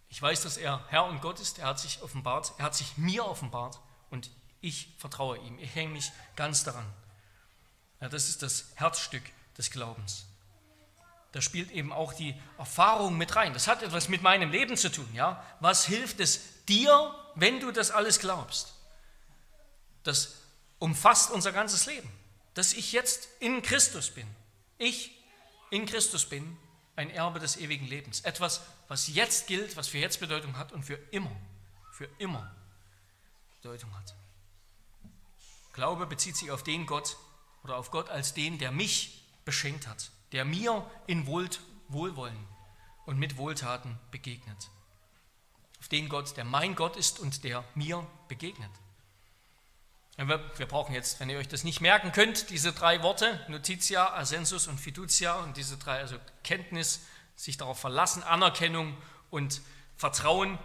Ich 0.10 0.22
weiß, 0.22 0.42
dass 0.44 0.58
er 0.58 0.86
Herr 0.90 1.06
und 1.06 1.22
Gott 1.22 1.40
ist, 1.40 1.60
er 1.60 1.68
hat 1.68 1.80
sich 1.80 2.02
offenbart, 2.02 2.54
er 2.58 2.66
hat 2.66 2.76
sich 2.76 2.98
mir 2.98 3.26
offenbart 3.26 3.80
und 4.10 4.30
ich 4.62 4.90
vertraue 4.98 5.38
ihm. 5.38 5.60
Ich 5.60 5.74
hänge 5.76 5.94
mich 5.94 6.12
ganz 6.36 6.64
daran. 6.64 6.86
Ja, 8.02 8.10
das 8.10 8.30
ist 8.30 8.44
das 8.44 8.66
Herzstück 8.76 9.24
des 9.58 9.72
Glaubens. 9.72 10.26
Da 11.32 11.42
spielt 11.42 11.72
eben 11.72 11.92
auch 11.92 12.14
die 12.14 12.36
Erfahrung 12.58 13.18
mit 13.18 13.36
rein. 13.36 13.54
Das 13.54 13.68
hat 13.68 13.84
etwas 13.84 14.10
mit 14.10 14.22
meinem 14.22 14.52
Leben 14.52 14.78
zu 14.78 14.92
tun. 14.92 15.08
Ja? 15.14 15.44
Was 15.60 15.86
hilft 15.86 16.20
es 16.20 16.42
dir, 16.66 17.14
wenn 17.36 17.60
du 17.60 17.72
das 17.72 17.92
alles 17.92 18.20
glaubst? 18.20 18.74
Das 20.04 20.36
umfasst 20.80 21.32
unser 21.32 21.52
ganzes 21.52 21.86
Leben. 21.86 22.10
Dass 22.54 22.74
ich 22.74 22.92
jetzt 22.92 23.28
in 23.40 23.62
Christus 23.62 24.10
bin. 24.10 24.28
Ich 24.78 25.12
in 25.70 25.86
Christus 25.86 26.26
bin, 26.26 26.58
ein 26.96 27.10
Erbe 27.10 27.40
des 27.40 27.58
ewigen 27.58 27.86
Lebens. 27.88 28.22
Etwas, 28.22 28.62
was 28.88 29.08
jetzt 29.08 29.48
gilt, 29.48 29.76
was 29.76 29.88
für 29.88 30.00
jetzt 30.00 30.20
Bedeutung 30.20 30.58
hat 30.58 30.72
und 30.72 30.84
für 30.84 31.00
immer, 31.12 31.36
für 31.92 32.10
immer 32.18 32.52
Bedeutung 33.62 33.96
hat. 33.96 34.16
Glaube 35.78 36.08
bezieht 36.08 36.36
sich 36.36 36.50
auf 36.50 36.64
den 36.64 36.88
Gott 36.88 37.18
oder 37.64 37.78
auf 37.78 37.92
Gott 37.92 38.10
als 38.10 38.34
den, 38.34 38.58
der 38.58 38.72
mich 38.72 39.24
beschenkt 39.46 39.86
hat, 39.86 40.10
der 40.32 40.44
mir 40.44 40.90
in 41.06 41.28
Wohlwollen 41.28 42.48
und 43.06 43.20
mit 43.20 43.38
Wohltaten 43.38 44.00
begegnet. 44.10 44.72
Auf 45.80 45.88
den 45.88 46.10
Gott, 46.10 46.36
der 46.36 46.46
mein 46.46 46.74
Gott 46.74 46.96
ist 46.96 47.20
und 47.20 47.44
der 47.44 47.64
mir 47.76 48.08
begegnet. 48.28 48.72
Wir 50.16 50.66
brauchen 50.66 50.96
jetzt, 50.96 51.20
wenn 51.20 51.30
ihr 51.30 51.38
euch 51.38 51.48
das 51.48 51.64
nicht 51.64 51.80
merken 51.80 52.12
könnt, 52.12 52.50
diese 52.50 52.74
drei 52.74 53.04
Worte, 53.04 53.40
Notitia, 53.48 54.16
Ascensus 54.16 54.66
und 54.66 54.80
Fiducia 54.80 55.36
und 55.42 55.58
diese 55.58 55.78
drei, 55.78 56.00
also 56.00 56.18
Kenntnis, 56.44 57.02
sich 57.36 57.56
darauf 57.56 57.80
verlassen, 57.80 58.24
Anerkennung 58.24 58.98
und 59.30 59.62
Vertrauen, 59.96 60.58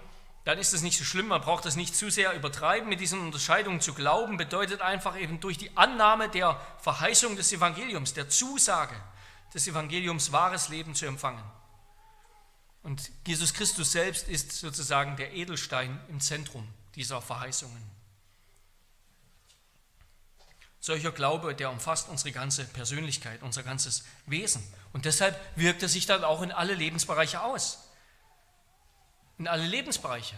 dann 0.45 0.59
ist 0.59 0.73
es 0.73 0.83
nicht 0.83 0.99
so 0.99 1.05
schlimm, 1.05 1.29
man 1.29 1.41
braucht 1.41 1.65
das 1.65 1.77
nicht 1.77 1.95
zu 1.95 2.11
sehr 2.11 2.33
übertreiben. 2.35 2.89
Mit 2.89 3.01
diesen 3.01 3.21
Unterscheidungen 3.21 3.81
zu 3.81 3.95
glauben 3.95 4.37
bedeutet 4.37 4.81
einfach 4.81 5.17
eben 5.17 5.39
durch 5.39 5.57
die 5.57 5.77
Annahme 5.77 6.29
der 6.29 6.61
Verheißung 6.81 7.37
des 7.37 7.53
Evangeliums, 7.53 8.15
der 8.15 8.29
Zusage 8.29 8.97
des 9.55 9.69
Evangeliums 9.69 10.33
wahres 10.33 10.69
Leben 10.69 10.95
zu 10.97 11.07
empfangen. 11.07 11.43
Und 12.83 13.13
Jesus 13.25 13.55
Christus 13.55 13.93
selbst 13.93 14.29
ist 14.29 14.53
sozusagen 14.53 15.17
der 15.17 15.33
Edelstein 15.33 16.01
im 16.09 16.21
Zentrum 16.21 16.67
dieser 16.97 17.23
Verheißungen. 17.23 17.81
Solcher 20.81 21.13
Glaube, 21.13 21.55
der 21.55 21.71
umfasst 21.71 22.09
unsere 22.09 22.33
ganze 22.33 22.65
Persönlichkeit, 22.65 23.43
unser 23.43 23.63
ganzes 23.63 24.03
Wesen. 24.27 24.65
Und 24.93 25.05
deshalb 25.05 25.39
wirkt 25.57 25.83
er 25.83 25.89
sich 25.89 26.07
dann 26.07 26.25
auch 26.25 26.43
in 26.43 26.51
alle 26.51 26.75
Lebensbereiche 26.75 27.43
aus 27.43 27.82
in 29.43 29.49
alle 29.49 29.67
Lebensbereiche 29.67 30.37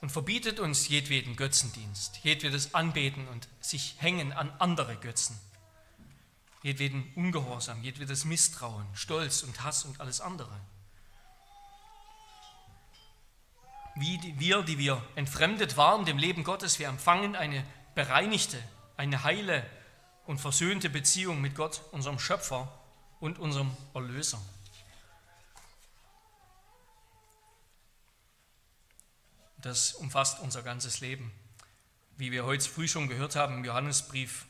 und 0.00 0.10
verbietet 0.10 0.60
uns 0.60 0.88
jedweden 0.88 1.36
Götzendienst, 1.36 2.20
jedwedes 2.22 2.72
Anbeten 2.72 3.28
und 3.28 3.48
sich 3.60 3.96
hängen 3.98 4.32
an 4.32 4.50
andere 4.58 4.96
Götzen, 4.96 5.38
jedweden 6.62 7.12
Ungehorsam, 7.14 7.82
jedwedes 7.82 8.24
Misstrauen, 8.24 8.86
Stolz 8.94 9.42
und 9.42 9.62
Hass 9.62 9.84
und 9.84 10.00
alles 10.00 10.22
andere. 10.22 10.58
Wie 13.94 14.18
wir, 14.38 14.62
die 14.62 14.78
wir 14.78 15.04
entfremdet 15.14 15.76
waren 15.76 16.06
dem 16.06 16.16
Leben 16.16 16.44
Gottes, 16.44 16.78
wir 16.78 16.88
empfangen 16.88 17.36
eine 17.36 17.62
bereinigte, 17.94 18.56
eine 18.96 19.22
heile 19.22 19.66
und 20.24 20.40
versöhnte 20.40 20.88
Beziehung 20.88 21.42
mit 21.42 21.56
Gott, 21.56 21.82
unserem 21.90 22.18
Schöpfer 22.18 22.72
und 23.20 23.38
unserem 23.38 23.70
Erlöser. 23.92 24.40
Das 29.62 29.94
umfasst 29.94 30.40
unser 30.40 30.62
ganzes 30.62 31.00
Leben. 31.00 31.32
Wie 32.16 32.32
wir 32.32 32.44
heute 32.44 32.68
früh 32.68 32.88
schon 32.88 33.08
gehört 33.08 33.36
haben 33.36 33.58
im 33.58 33.64
Johannesbrief, 33.64 34.46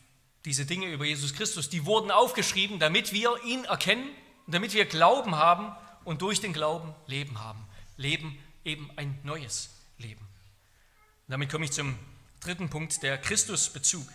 diese 0.47 0.67
Dinge 0.67 0.87
über 0.87 1.05
Jesus 1.05 1.35
Christus, 1.35 1.69
die 1.69 1.85
wurden 1.85 2.11
aufgeschrieben, 2.11 2.79
damit 2.79 3.13
wir 3.13 3.37
ihn 3.45 3.65
erkennen, 3.65 4.09
damit 4.47 4.75
wir 4.75 4.87
Glauben 4.87 5.37
haben 5.37 5.77
und 6.05 6.23
durch 6.23 6.41
den 6.41 6.53
Glauben 6.53 6.95
Leben 7.07 7.41
haben. 7.41 7.65
Leben, 7.97 8.37
eben 8.65 8.91
ein 8.97 9.19
neues 9.23 9.71
Leben. 9.99 10.21
Und 10.21 11.33
damit 11.33 11.51
komme 11.51 11.67
ich 11.67 11.73
zum 11.73 11.97
dritten 12.41 12.71
Punkt, 12.71 13.03
der 13.03 13.19
Christusbezug 13.19 14.07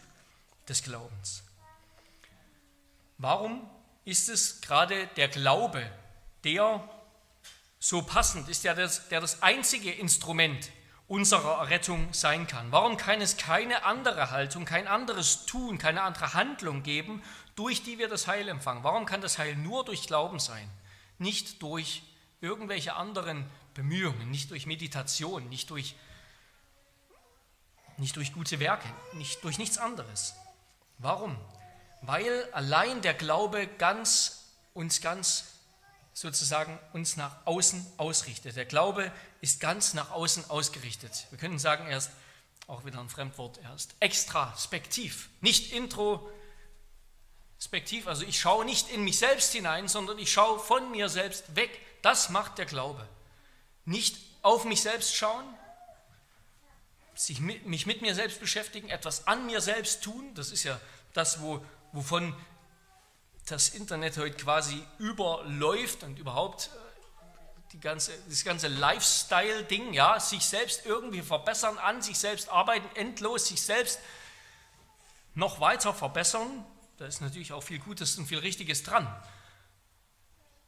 des 0.68 0.84
Glaubens. 0.84 1.44
Warum 3.20 3.70
ist 4.04 4.30
es 4.30 4.62
gerade 4.62 5.08
der 5.16 5.28
Glaube, 5.28 5.90
der 6.44 6.88
so 7.80 8.02
passend 8.02 8.50
ist, 8.50 8.64
der 8.64 8.74
das, 8.74 9.08
der 9.10 9.22
das 9.22 9.44
einzige 9.44 9.92
Instrument 9.92 10.72
unserer 11.08 11.60
Errettung 11.60 12.14
sein 12.14 12.48
kann? 12.48 12.72
Warum 12.72 12.98
kann 12.98 13.22
es 13.22 13.38
keine 13.38 13.84
andere 13.84 14.32
Haltung, 14.32 14.66
kein 14.66 14.88
anderes 14.88 15.46
Tun, 15.46 15.78
keine 15.78 16.02
andere 16.02 16.34
Handlung 16.34 16.84
geben, 16.84 17.24
durch 17.56 17.84
die 17.84 17.98
wir 17.98 18.10
das 18.10 18.28
Heil 18.28 18.48
empfangen? 18.50 18.84
Warum 18.84 19.06
kann 19.06 19.22
das 19.22 19.38
Heil 19.38 19.56
nur 19.56 19.86
durch 19.86 20.08
Glauben 20.08 20.40
sein, 20.40 20.70
nicht 21.18 21.62
durch 21.62 22.04
irgendwelche 22.42 22.96
anderen 22.96 23.50
Bemühungen, 23.74 24.30
nicht 24.30 24.52
durch 24.52 24.66
Meditation, 24.66 25.48
nicht 25.50 25.70
durch, 25.70 25.96
nicht 27.98 28.16
durch 28.16 28.34
gute 28.34 28.60
Werke, 28.60 28.88
nicht 29.14 29.44
durch 29.44 29.58
nichts 29.58 29.78
anderes? 29.78 30.36
Warum? 30.98 31.38
Weil 32.02 32.48
allein 32.52 33.02
der 33.02 33.14
Glaube 33.14 33.68
ganz, 33.68 34.54
uns 34.74 35.02
ganz 35.02 35.54
sozusagen 36.14 36.80
uns 36.94 37.16
nach 37.16 37.46
außen 37.46 37.86
ausrichtet. 37.98 38.56
Der 38.56 38.66
Glaube 38.66 39.12
ist 39.42 39.60
ganz 39.60 39.94
nach 39.94 40.12
außen 40.12 40.50
ausgerichtet. 40.50 41.28
Wir 41.30 41.38
können 41.38 41.60
sagen, 41.60 41.88
er 41.88 41.98
ist 41.98 42.12
auch 42.68 42.86
wieder 42.86 43.00
ein 43.00 43.10
Fremdwort, 43.10 43.60
er 43.64 43.76
ist 43.76 43.96
extraspektiv, 44.00 45.30
nicht 45.42 45.72
introspektiv. 45.72 48.08
Also 48.08 48.24
ich 48.24 48.40
schaue 48.40 48.66
nicht 48.66 48.90
in 48.90 49.04
mich 49.04 49.18
selbst 49.18 49.54
hinein, 49.54 49.88
sondern 49.88 50.20
ich 50.20 50.32
schaue 50.32 50.60
von 50.60 50.92
mir 50.92 51.10
selbst 51.10 51.56
weg. 51.56 51.70
Das 52.02 52.30
macht 52.30 52.58
der 52.58 52.66
Glaube. 52.66 53.08
Nicht 53.86 54.18
auf 54.42 54.66
mich 54.66 54.82
selbst 54.82 55.16
schauen, 55.16 55.46
sich 57.16 57.40
mit, 57.40 57.66
mich 57.66 57.86
mit 57.86 58.02
mir 58.02 58.16
selbst 58.16 58.40
beschäftigen, 58.40 58.90
etwas 58.90 59.28
an 59.28 59.46
mir 59.46 59.62
selbst 59.62 60.04
tun. 60.04 60.34
Das 60.36 60.52
ist 60.52 60.64
ja 60.64 60.80
das, 61.14 61.42
wo, 61.42 61.64
wovon 61.92 62.36
das 63.48 63.70
Internet 63.70 64.18
heute 64.18 64.36
quasi 64.36 64.84
überläuft 65.00 66.04
und 66.04 66.20
überhaupt 66.20 66.70
äh, 66.74 66.87
die 67.74 67.80
ganze, 67.80 68.18
das 68.30 68.44
ganze 68.44 68.68
Lifestyle-Ding, 68.68 69.94
ja, 69.94 70.20
sich 70.20 70.46
selbst 70.46 70.86
irgendwie 70.86 71.22
verbessern, 71.22 71.78
an 71.78 72.02
sich 72.02 72.18
selbst 72.18 72.50
arbeiten, 72.50 72.88
endlos 72.96 73.48
sich 73.48 73.62
selbst 73.62 74.00
noch 75.36 75.60
weiter 75.60 75.94
verbessern. 75.94 76.66
Da 76.98 77.06
ist 77.06 77.22
natürlich 77.22 77.54
auch 77.54 77.62
viel 77.62 77.80
Gutes 77.80 78.18
und 78.18 78.28
viel 78.28 78.40
Richtiges 78.40 78.84
dran. 78.84 79.08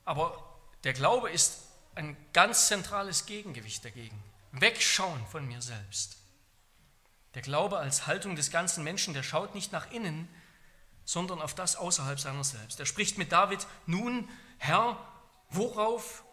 Aber 0.05 0.59
der 0.83 0.93
Glaube 0.93 1.29
ist 1.29 1.59
ein 1.95 2.15
ganz 2.33 2.67
zentrales 2.67 3.25
Gegengewicht 3.25 3.83
dagegen. 3.83 4.21
Wegschauen 4.51 5.25
von 5.27 5.47
mir 5.47 5.61
selbst. 5.61 6.17
Der 7.35 7.41
Glaube 7.41 7.77
als 7.77 8.07
Haltung 8.07 8.35
des 8.35 8.51
ganzen 8.51 8.83
Menschen, 8.83 9.13
der 9.13 9.23
schaut 9.23 9.55
nicht 9.55 9.71
nach 9.71 9.91
innen, 9.91 10.27
sondern 11.05 11.41
auf 11.41 11.55
das 11.55 11.75
außerhalb 11.75 12.19
seiner 12.19 12.43
selbst. 12.43 12.79
Er 12.79 12.85
spricht 12.85 13.17
mit 13.17 13.31
David, 13.31 13.65
nun, 13.85 14.29
Herr, 14.57 14.97
worauf, 15.49 16.23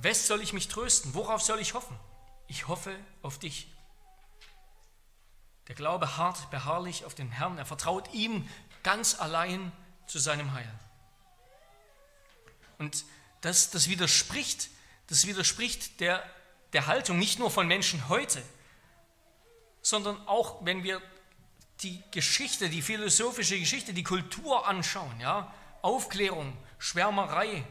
wes 0.00 0.26
soll 0.26 0.40
ich 0.42 0.52
mich 0.52 0.68
trösten? 0.68 1.14
Worauf 1.14 1.42
soll 1.42 1.60
ich 1.60 1.74
hoffen? 1.74 1.98
Ich 2.48 2.68
hoffe 2.68 2.94
auf 3.22 3.38
dich. 3.38 3.68
Der 5.68 5.74
Glaube 5.74 6.16
hart 6.16 6.50
beharrlich 6.50 7.04
auf 7.04 7.14
den 7.14 7.30
Herrn. 7.30 7.58
Er 7.58 7.66
vertraut 7.66 8.12
ihm 8.12 8.48
ganz 8.82 9.18
allein 9.18 9.72
zu 10.06 10.18
seinem 10.18 10.52
Heil. 10.52 10.68
Und 12.78 13.04
das, 13.42 13.70
das 13.70 13.88
widerspricht, 13.88 14.70
das 15.08 15.26
widerspricht 15.26 16.00
der, 16.00 16.22
der 16.72 16.86
Haltung 16.86 17.18
nicht 17.18 17.38
nur 17.38 17.50
von 17.50 17.66
Menschen 17.68 18.08
heute, 18.08 18.42
sondern 19.82 20.16
auch, 20.26 20.64
wenn 20.64 20.82
wir 20.82 21.00
die 21.80 22.02
Geschichte, 22.10 22.68
die 22.68 22.82
philosophische 22.82 23.58
Geschichte, 23.58 23.92
die 23.92 24.04
Kultur 24.04 24.66
anschauen, 24.66 25.20
ja, 25.20 25.52
Aufklärung, 25.82 26.56
Schwärmerei, 26.78 27.64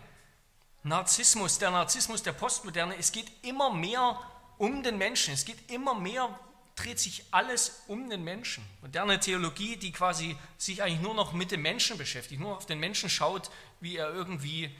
Narzissmus, 0.84 1.60
der 1.60 1.72
Narzissmus 1.72 2.24
der 2.24 2.34
Postmoderne, 2.34 2.98
es 2.98 3.12
geht 3.12 3.32
immer 3.44 3.74
mehr 3.74 4.20
um 4.58 4.84
den 4.84 4.98
Menschen, 4.98 5.34
es 5.34 5.46
geht 5.46 5.72
immer 5.72 5.94
mehr, 5.94 6.40
dreht 6.76 7.00
sich 7.00 7.26
alles 7.32 7.84
um 7.88 8.10
den 8.10 8.24
Menschen. 8.24 8.66
Moderne 8.82 9.20
Theologie, 9.20 9.78
die 9.78 9.92
quasi 9.92 10.38
sich 10.58 10.82
eigentlich 10.82 11.02
nur 11.02 11.14
noch 11.14 11.34
mit 11.34 11.52
dem 11.52 11.62
Menschen 11.62 11.98
beschäftigt, 11.98 12.42
nur 12.42 12.58
auf 12.58 12.66
den 12.66 12.80
Menschen 12.80 13.10
schaut, 13.10 13.52
wie 13.80 13.98
er 13.98 14.12
irgendwie 14.12 14.76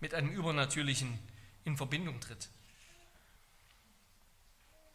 mit 0.00 0.14
einem 0.14 0.30
Übernatürlichen 0.30 1.18
in 1.64 1.76
Verbindung 1.76 2.20
tritt. 2.20 2.48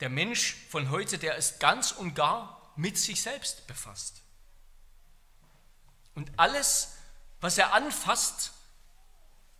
Der 0.01 0.09
Mensch 0.09 0.55
von 0.69 0.89
heute, 0.89 1.17
der 1.17 1.35
ist 1.35 1.59
ganz 1.59 1.91
und 1.91 2.15
gar 2.15 2.73
mit 2.75 2.97
sich 2.97 3.21
selbst 3.21 3.67
befasst. 3.67 4.21
Und 6.15 6.31
alles, 6.37 6.95
was 7.41 7.57
er 7.57 7.73
anfasst, 7.73 8.53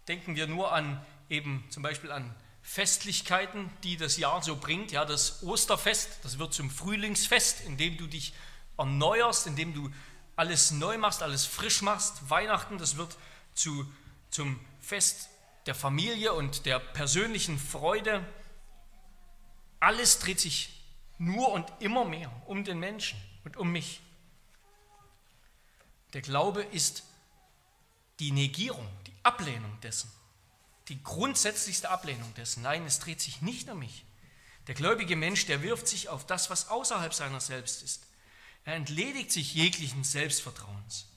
denken 0.10 0.36
wir 0.36 0.48
nur 0.48 0.74
an 0.74 1.06
eben 1.30 1.64
zum 1.70 1.84
Beispiel 1.84 2.12
an 2.12 2.36
Festlichkeiten, 2.64 3.70
die 3.84 3.96
das 3.96 4.18
Jahr 4.18 4.42
so 4.42 4.58
bringt. 4.58 4.92
Ja, 4.92 5.06
das 5.06 5.44
Osterfest, 5.44 6.10
das 6.24 6.40
wird 6.40 6.54
zum 6.54 6.70
Frühlingsfest, 6.70 7.62
in 7.62 7.78
dem 7.78 7.96
du 7.96 8.08
dich 8.08 8.34
erneuerst, 8.78 9.48
in 9.48 9.56
dem 9.56 9.74
du 9.74 9.90
alles 10.36 10.72
neu 10.72 10.98
machst, 10.98 11.22
alles 11.22 11.46
frisch 11.46 11.82
machst. 11.82 12.30
Weihnachten, 12.30 12.78
das 12.80 12.98
wird 12.98 13.18
zu, 13.54 13.86
zum 14.32 14.60
Fest 14.82 15.30
der 15.68 15.76
Familie 15.76 16.34
und 16.34 16.66
der 16.66 16.80
persönlichen 16.80 17.60
Freude. 17.60 18.26
Alles 19.80 20.20
dreht 20.20 20.40
sich 20.40 20.70
nur 21.20 21.52
und 21.52 21.72
immer 21.80 22.04
mehr 22.06 22.32
um 22.48 22.64
den 22.64 22.80
Menschen 22.80 23.22
und 23.44 23.58
um 23.58 23.72
mich. 23.72 24.02
Der 26.14 26.22
Glaube 26.22 26.64
ist 26.64 27.04
die 28.20 28.32
Negierung, 28.32 28.88
Ablehnung 29.24 29.80
dessen, 29.82 30.12
die 30.88 31.02
grundsätzlichste 31.04 31.90
Ablehnung 31.90 32.34
dessen. 32.36 32.64
Nein, 32.64 32.86
es 32.86 33.00
dreht 33.00 33.22
sich 33.22 33.42
nicht 33.42 33.70
um 33.70 33.80
mich. 33.80 34.06
Der 34.68 34.76
gläubige 34.76 35.16
Mensch, 35.16 35.46
der 35.46 35.62
wirft 35.62 35.88
sich 35.88 36.10
auf 36.10 36.26
das, 36.26 36.50
was 36.50 36.70
außerhalb 36.70 37.14
seiner 37.14 37.42
selbst 37.42 37.82
ist. 37.84 38.04
Er 38.66 38.76
entledigt 38.76 39.32
sich 39.32 39.54
jeglichen 39.54 40.04
Selbstvertrauens. 40.04 41.08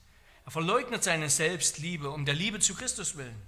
Er 0.45 0.51
verleugnet 0.51 1.03
seine 1.03 1.29
Selbstliebe 1.29 2.09
um 2.09 2.25
der 2.25 2.35
Liebe 2.35 2.59
zu 2.59 2.75
Christus 2.75 3.15
willen. 3.15 3.41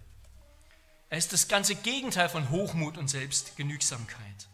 Er 1.09 1.17
ist 1.17 1.33
das 1.33 1.47
ganze 1.47 1.75
Gegenteil 1.75 2.29
von 2.29 2.49
Hochmut 2.49 2.97
und 2.97 3.07
Selbstgenügsamkeit. 3.07 4.47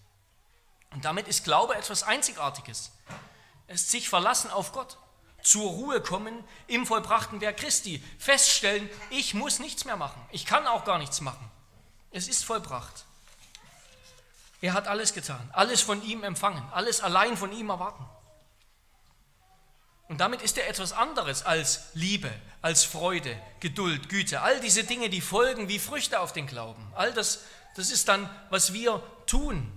Und 0.91 1.05
damit 1.05 1.27
ist 1.27 1.43
Glaube 1.43 1.75
etwas 1.75 2.03
Einzigartiges. 2.03 2.91
Es 3.67 3.83
ist 3.83 3.91
sich 3.91 4.09
verlassen 4.09 4.51
auf 4.51 4.73
Gott, 4.73 4.97
zur 5.41 5.69
Ruhe 5.69 6.01
kommen 6.01 6.43
im 6.67 6.85
vollbrachten 6.85 7.41
Werk 7.41 7.57
Christi, 7.57 8.03
feststellen, 8.17 8.89
ich 9.09 9.33
muss 9.33 9.59
nichts 9.59 9.85
mehr 9.85 9.97
machen, 9.97 10.21
ich 10.31 10.45
kann 10.45 10.67
auch 10.67 10.85
gar 10.85 10.97
nichts 10.97 11.21
machen. 11.21 11.49
Es 12.11 12.27
ist 12.27 12.43
vollbracht. 12.43 13.05
Er 14.61 14.73
hat 14.73 14.87
alles 14.87 15.13
getan, 15.13 15.49
alles 15.53 15.81
von 15.81 16.03
ihm 16.03 16.23
empfangen, 16.23 16.63
alles 16.71 17.01
allein 17.01 17.35
von 17.35 17.51
ihm 17.51 17.69
erwarten. 17.69 18.05
Und 20.07 20.19
damit 20.19 20.41
ist 20.41 20.57
er 20.57 20.67
etwas 20.67 20.91
anderes 20.91 21.43
als 21.43 21.85
Liebe, 21.93 22.29
als 22.61 22.83
Freude, 22.83 23.41
Geduld, 23.61 24.09
Güte. 24.09 24.41
All 24.41 24.59
diese 24.59 24.83
Dinge, 24.83 25.09
die 25.09 25.21
folgen 25.21 25.69
wie 25.69 25.79
Früchte 25.79 26.19
auf 26.19 26.33
den 26.33 26.47
Glauben. 26.47 26.85
All 26.95 27.13
das, 27.13 27.45
das 27.75 27.91
ist 27.91 28.09
dann, 28.09 28.29
was 28.49 28.73
wir 28.73 29.01
tun, 29.25 29.71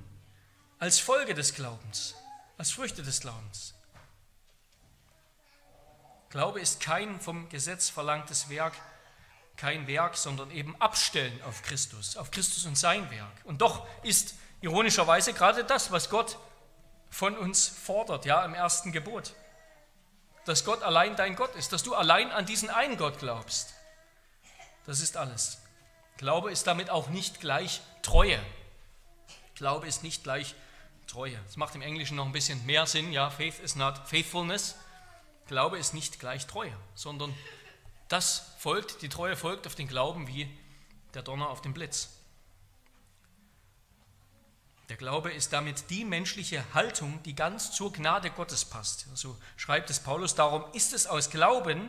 als 0.81 0.99
Folge 0.99 1.35
des 1.35 1.55
Glaubens, 1.55 2.17
als 2.59 2.73
Früchte 2.73 3.05
des 3.05 3.21
Glaubens. 3.21 3.74
Glaube 6.35 6.61
ist 6.61 6.81
kein 6.81 7.21
vom 7.21 7.49
Gesetz 7.49 7.91
verlangtes 7.91 8.49
Werk, 8.49 8.73
kein 9.57 9.87
Werk, 9.87 10.17
sondern 10.17 10.51
eben 10.51 10.75
Abstellen 10.81 11.41
auf 11.45 11.63
Christus, 11.63 12.17
auf 12.17 12.33
Christus 12.33 12.65
und 12.65 12.77
sein 12.77 13.09
Werk. 13.13 13.31
Und 13.45 13.61
doch 13.61 13.87
ist 14.03 14.35
ironischerweise 14.61 15.33
gerade 15.33 15.63
das, 15.63 15.93
was 15.93 16.11
Gott 16.11 16.37
von 17.09 17.39
uns 17.39 17.69
fordert, 17.69 18.25
ja, 18.25 18.45
im 18.45 18.53
ersten 18.53 18.91
Gebot. 18.91 19.33
Dass 20.45 20.65
Gott 20.65 20.83
allein 20.83 21.15
dein 21.15 21.37
Gott 21.37 21.55
ist, 21.55 21.73
dass 21.73 21.85
du 21.85 21.95
allein 21.95 22.33
an 22.33 22.47
diesen 22.47 22.69
einen 22.69 22.97
Gott 22.97 23.21
glaubst. 23.21 23.73
Das 24.87 24.99
ist 24.99 25.17
alles. 25.17 25.61
Glaube 26.17 26.51
ist 26.51 26.67
damit 26.67 26.91
auch 26.91 27.11
nicht 27.11 27.41
gleich 27.41 27.81
Treue. 28.03 28.41
Glaube 29.55 29.87
ist 29.87 30.03
nicht 30.03 30.25
gleich 30.25 30.57
Treue. 31.07 31.39
Das 31.47 31.57
macht 31.57 31.77
im 31.77 31.83
Englischen 31.83 32.17
noch 32.17 32.27
ein 32.27 32.33
bisschen 32.33 32.67
mehr 32.67 32.87
Sinn. 32.87 33.13
Ja, 33.13 33.31
Faith 33.31 33.61
is 33.61 33.77
not 33.77 33.99
faithfulness. 34.09 34.75
Glaube 35.47 35.79
ist 35.79 35.95
nicht 35.95 36.21
gleich 36.21 36.47
Treue, 36.47 36.77
sondern 36.95 37.35
das 38.09 38.53
folgt, 38.59 39.03
die 39.03 39.09
Treue 39.09 39.37
folgt 39.37 39.67
auf 39.67 39.75
den 39.75 39.89
Glauben 39.89 40.27
wie 40.27 40.49
der 41.15 41.23
Donner 41.23 41.49
auf 41.49 41.63
den 41.63 41.75
Blitz. 41.75 42.11
Der 44.89 44.97
Glaube 44.97 45.33
ist 45.33 45.53
damit 45.53 45.89
die 45.89 46.05
menschliche 46.05 46.63
Haltung, 46.75 47.23
die 47.23 47.35
ganz 47.35 47.73
zur 47.73 47.93
Gnade 47.93 48.31
Gottes 48.31 48.65
passt. 48.65 49.07
So 49.15 49.37
schreibt 49.57 49.89
es 49.89 50.01
Paulus, 50.01 50.35
darum 50.35 50.65
ist 50.73 50.93
es 50.93 51.07
aus 51.07 51.31
Glauben, 51.31 51.89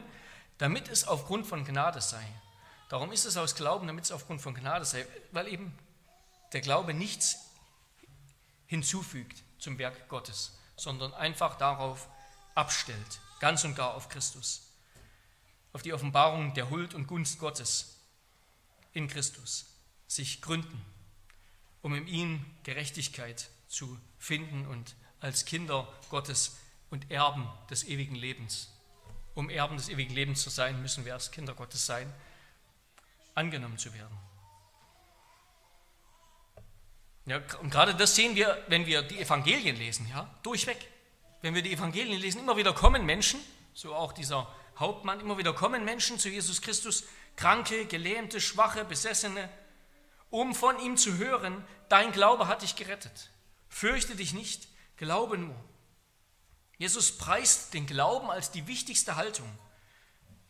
damit 0.58 0.88
es 0.88 1.06
aufgrund 1.06 1.46
von 1.46 1.66
Gnade 1.66 2.00
sei. 2.00 2.26
Darum 2.88 3.12
ist 3.12 3.26
es 3.26 3.36
aus 3.36 3.56
Glauben, 3.56 3.88
damit 3.88 4.06
es 4.06 4.12
aufgrund 4.12 4.42
von 4.42 4.54
Gnade 4.54 4.86
sei, 4.86 5.06
weil 5.32 5.48
eben 5.48 5.78
der 6.54 6.62
Glaube 6.62 6.94
nichts 6.94 7.38
hinzufügt 8.68 9.44
zum 9.60 9.78
Werk 9.78 10.08
Gottes, 10.08 10.58
sondern 10.78 11.14
einfach 11.14 11.58
darauf 11.58 12.08
abstellt, 12.54 13.20
ganz 13.40 13.64
und 13.64 13.76
gar 13.76 13.94
auf 13.94 14.10
Christus, 14.10 14.72
auf 15.74 15.82
die 15.82 15.94
Offenbarung 15.94 16.54
der 16.54 16.70
Huld 16.70 16.94
und 16.94 17.08
Gunst 17.08 17.40
Gottes 17.40 17.98
in 18.94 19.08
Christus, 19.08 19.66
sich 20.08 20.42
gründen, 20.42 20.84
um 21.82 21.94
in 21.94 22.08
ihm 22.08 22.46
Gerechtigkeit 22.64 23.50
zu 23.68 24.00
finden 24.18 24.66
und 24.68 24.96
als 25.20 25.46
Kinder 25.46 25.88
Gottes 26.10 26.58
und 26.90 27.12
Erben 27.12 27.50
des 27.70 27.84
ewigen 27.84 28.16
Lebens. 28.16 28.72
Um 29.34 29.50
Erben 29.50 29.76
des 29.76 29.90
ewigen 29.90 30.14
Lebens 30.14 30.44
zu 30.44 30.50
sein, 30.50 30.82
müssen 30.82 31.04
wir 31.04 31.14
erst 31.14 31.32
Kinder 31.32 31.54
Gottes 31.54 31.86
sein, 31.86 32.12
angenommen 33.34 33.78
zu 33.78 33.94
werden. 33.94 34.18
Ja, 37.26 37.42
und 37.60 37.70
gerade 37.72 37.96
das 37.96 38.16
sehen 38.16 38.36
wir, 38.36 38.64
wenn 38.68 38.86
wir 38.86 39.02
die 39.02 39.20
Evangelien 39.20 39.76
lesen, 39.76 40.08
ja, 40.08 40.30
durchweg. 40.44 40.78
Wenn 41.42 41.56
wir 41.56 41.62
die 41.62 41.74
Evangelien 41.74 42.20
lesen, 42.20 42.42
immer 42.42 42.58
wieder 42.58 42.74
kommen 42.74 43.06
Menschen, 43.06 43.40
so 43.74 43.94
auch 43.94 44.14
dieser 44.14 44.52
Hauptmann, 44.78 45.20
immer 45.20 45.38
wieder 45.38 45.54
kommen 45.54 45.86
Menschen 45.86 46.20
zu 46.20 46.30
Jesus 46.30 46.62
Christus, 46.62 47.04
Kranke, 47.36 47.86
Gelähmte, 47.86 48.42
Schwache, 48.42 48.86
Besessene, 48.86 49.50
um 50.30 50.56
von 50.56 50.80
ihm 50.80 50.98
zu 50.98 51.18
hören, 51.18 51.66
dein 51.90 52.12
Glaube 52.12 52.48
hat 52.48 52.62
dich 52.62 52.76
gerettet. 52.76 53.30
Fürchte 53.70 54.16
dich 54.16 54.34
nicht, 54.34 54.68
glaube 54.98 55.38
nur. 55.38 55.56
Jesus 56.78 57.18
preist 57.18 57.74
den 57.74 57.88
Glauben 57.88 58.30
als 58.30 58.52
die 58.52 58.68
wichtigste 58.68 59.16
Haltung, 59.16 59.50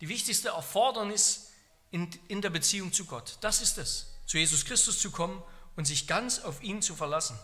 die 0.02 0.10
wichtigste 0.10 0.50
Erfordernis 0.50 1.52
in, 1.91 2.10
in 2.28 2.41
der 2.41 2.50
Beziehung 2.50 2.93
zu 2.93 3.06
Gott. 3.06 3.38
Das 3.41 3.62
ist 3.62 3.78
es, 3.78 4.13
zu 4.26 4.38
Jesus 4.38 4.65
Christus 4.65 5.00
zu 5.00 5.12
kommen 5.12 5.41
und 5.76 5.86
sich 5.86 6.08
ganz 6.08 6.39
auf 6.39 6.63
ihn 6.63 6.82
zu 6.82 6.95
verlassen. 6.95 7.39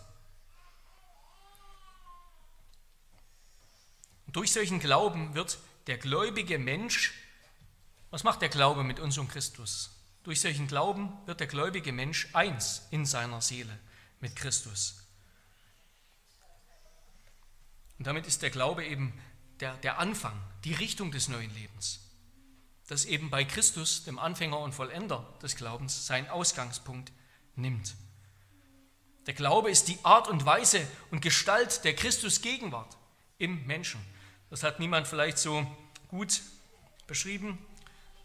Und 4.32 4.36
durch 4.36 4.52
solchen 4.52 4.80
Glauben 4.80 5.34
wird 5.34 5.58
der 5.88 5.98
gläubige 5.98 6.58
Mensch, 6.58 7.12
was 8.10 8.24
macht 8.24 8.40
der 8.40 8.48
Glaube 8.48 8.82
mit 8.82 8.98
uns 8.98 9.18
und 9.18 9.28
Christus? 9.28 9.90
Durch 10.22 10.40
solchen 10.40 10.68
Glauben 10.68 11.12
wird 11.26 11.40
der 11.40 11.46
gläubige 11.46 11.92
Mensch 11.92 12.28
eins 12.32 12.80
in 12.90 13.04
seiner 13.04 13.42
Seele 13.42 13.78
mit 14.20 14.34
Christus. 14.34 15.06
Und 17.98 18.06
damit 18.06 18.26
ist 18.26 18.40
der 18.40 18.48
Glaube 18.48 18.86
eben 18.86 19.12
der, 19.60 19.76
der 19.76 19.98
Anfang, 19.98 20.40
die 20.64 20.72
Richtung 20.72 21.12
des 21.12 21.28
neuen 21.28 21.52
Lebens, 21.52 22.00
das 22.86 23.04
eben 23.04 23.28
bei 23.28 23.44
Christus, 23.44 24.04
dem 24.04 24.18
Anfänger 24.18 24.60
und 24.60 24.72
Vollender 24.72 25.30
des 25.42 25.56
Glaubens, 25.56 26.06
seinen 26.06 26.30
Ausgangspunkt 26.30 27.12
nimmt. 27.54 27.96
Der 29.26 29.34
Glaube 29.34 29.70
ist 29.70 29.88
die 29.88 30.02
Art 30.04 30.26
und 30.26 30.46
Weise 30.46 30.88
und 31.10 31.20
Gestalt 31.20 31.84
der 31.84 31.94
Christusgegenwart 31.94 32.96
im 33.36 33.66
Menschen. 33.66 34.00
Das 34.52 34.62
hat 34.64 34.80
niemand 34.80 35.08
vielleicht 35.08 35.38
so 35.38 35.66
gut 36.08 36.42
beschrieben 37.06 37.56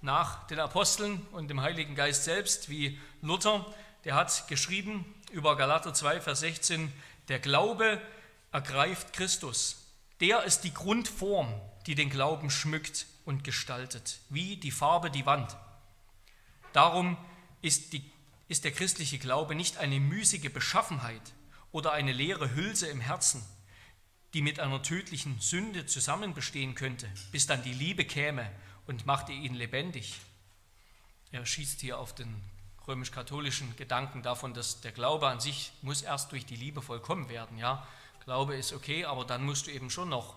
nach 0.02 0.46
den 0.48 0.60
Aposteln 0.60 1.26
und 1.32 1.48
dem 1.48 1.62
Heiligen 1.62 1.96
Geist 1.96 2.26
selbst 2.26 2.68
wie 2.68 3.00
Luther. 3.22 3.66
Der 4.04 4.16
hat 4.16 4.50
geschrieben 4.50 5.06
über 5.32 5.56
Galater 5.56 5.94
2, 5.94 6.20
Vers 6.20 6.42
16, 6.42 6.92
der 7.30 7.40
Glaube 7.40 8.02
ergreift 8.52 9.14
Christus. 9.14 9.86
Der 10.20 10.44
ist 10.44 10.66
die 10.66 10.74
Grundform, 10.74 11.62
die 11.86 11.96
den 11.96 12.10
Glauben 12.10 12.50
schmückt 12.50 13.06
und 13.24 13.46
gestaltet, 13.46 14.20
wie 14.28 14.58
die 14.58 14.72
Farbe 14.72 15.10
die 15.10 15.26
Wand. 15.26 15.56
Darum 16.74 17.16
ist 17.62 17.94
die 17.94 18.04
ist 18.50 18.66
der 18.66 18.74
christliche 18.74 19.18
Glaube 19.18 19.56
nicht 19.56 19.78
eine 19.78 20.02
müßige 20.02 20.52
Beschaffenheit 20.52 21.22
oder 21.72 21.94
eine 21.94 22.12
leere 22.12 22.54
Hülse 22.54 22.88
im 22.88 23.00
Herzen, 23.00 23.46
die 24.34 24.42
mit 24.42 24.60
einer 24.60 24.82
tödlichen 24.84 25.40
Sünde 25.40 25.86
zusammen 25.86 26.34
bestehen 26.34 26.76
könnte, 26.76 27.10
bis 27.32 27.48
dann 27.48 27.64
die 27.64 27.74
Liebe 27.74 28.06
käme 28.06 28.50
und 28.86 29.06
machte 29.06 29.32
ihn 29.32 29.54
lebendig. 29.54 30.20
Er 31.32 31.46
schießt 31.46 31.82
hier 31.82 32.00
auf 32.00 32.14
den 32.14 32.42
römisch-katholischen 32.88 33.76
Gedanken 33.76 34.24
davon, 34.24 34.54
dass 34.54 34.82
der 34.82 34.92
Glaube 34.92 35.28
an 35.28 35.40
sich 35.40 35.72
muss 35.82 36.02
erst 36.02 36.32
durch 36.32 36.46
die 36.46 36.56
Liebe 36.56 36.82
vollkommen 36.82 37.30
werden. 37.30 37.58
Ja, 37.58 37.86
Glaube 38.24 38.56
ist 38.56 38.74
okay, 38.74 39.06
aber 39.06 39.26
dann 39.26 39.46
musst 39.46 39.68
du 39.68 39.72
eben 39.72 39.90
schon 39.90 40.10
noch, 40.10 40.36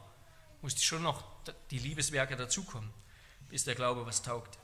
musst 0.63 0.85
schon 0.85 1.03
noch 1.03 1.25
die 1.71 1.79
Liebeswerke 1.79 2.37
dazukommen, 2.37 2.91
bis 3.49 3.65
der 3.65 3.75
Glaube 3.75 4.07
was 4.07 4.23
taugt. 4.23 4.59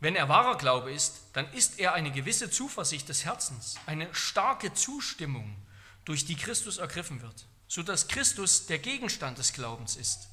Wenn 0.00 0.14
er 0.14 0.28
wahrer 0.28 0.56
Glaube 0.56 0.92
ist, 0.92 1.22
dann 1.32 1.50
ist 1.52 1.78
er 1.78 1.92
eine 1.94 2.12
gewisse 2.12 2.50
Zuversicht 2.50 3.08
des 3.08 3.24
Herzens, 3.24 3.76
eine 3.86 4.14
starke 4.14 4.72
Zustimmung, 4.72 5.56
durch 6.08 6.24
die 6.24 6.36
Christus 6.36 6.78
ergriffen 6.78 7.20
wird, 7.20 7.46
sodass 7.66 8.08
Christus 8.08 8.64
der 8.64 8.78
Gegenstand 8.78 9.36
des 9.36 9.52
Glaubens 9.52 9.94
ist. 9.94 10.30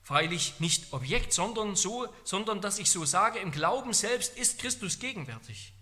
Freilich 0.00 0.58
nicht 0.58 0.90
Objekt, 0.94 1.34
sondern 1.34 1.76
so, 1.76 2.08
sondern 2.24 2.62
dass 2.62 2.78
ich 2.78 2.90
so 2.90 3.04
sage, 3.04 3.40
im 3.40 3.52
Glauben 3.52 3.92
selbst 3.92 4.38
ist 4.38 4.58
Christus 4.58 4.98
gegenwärtig. 4.98 5.74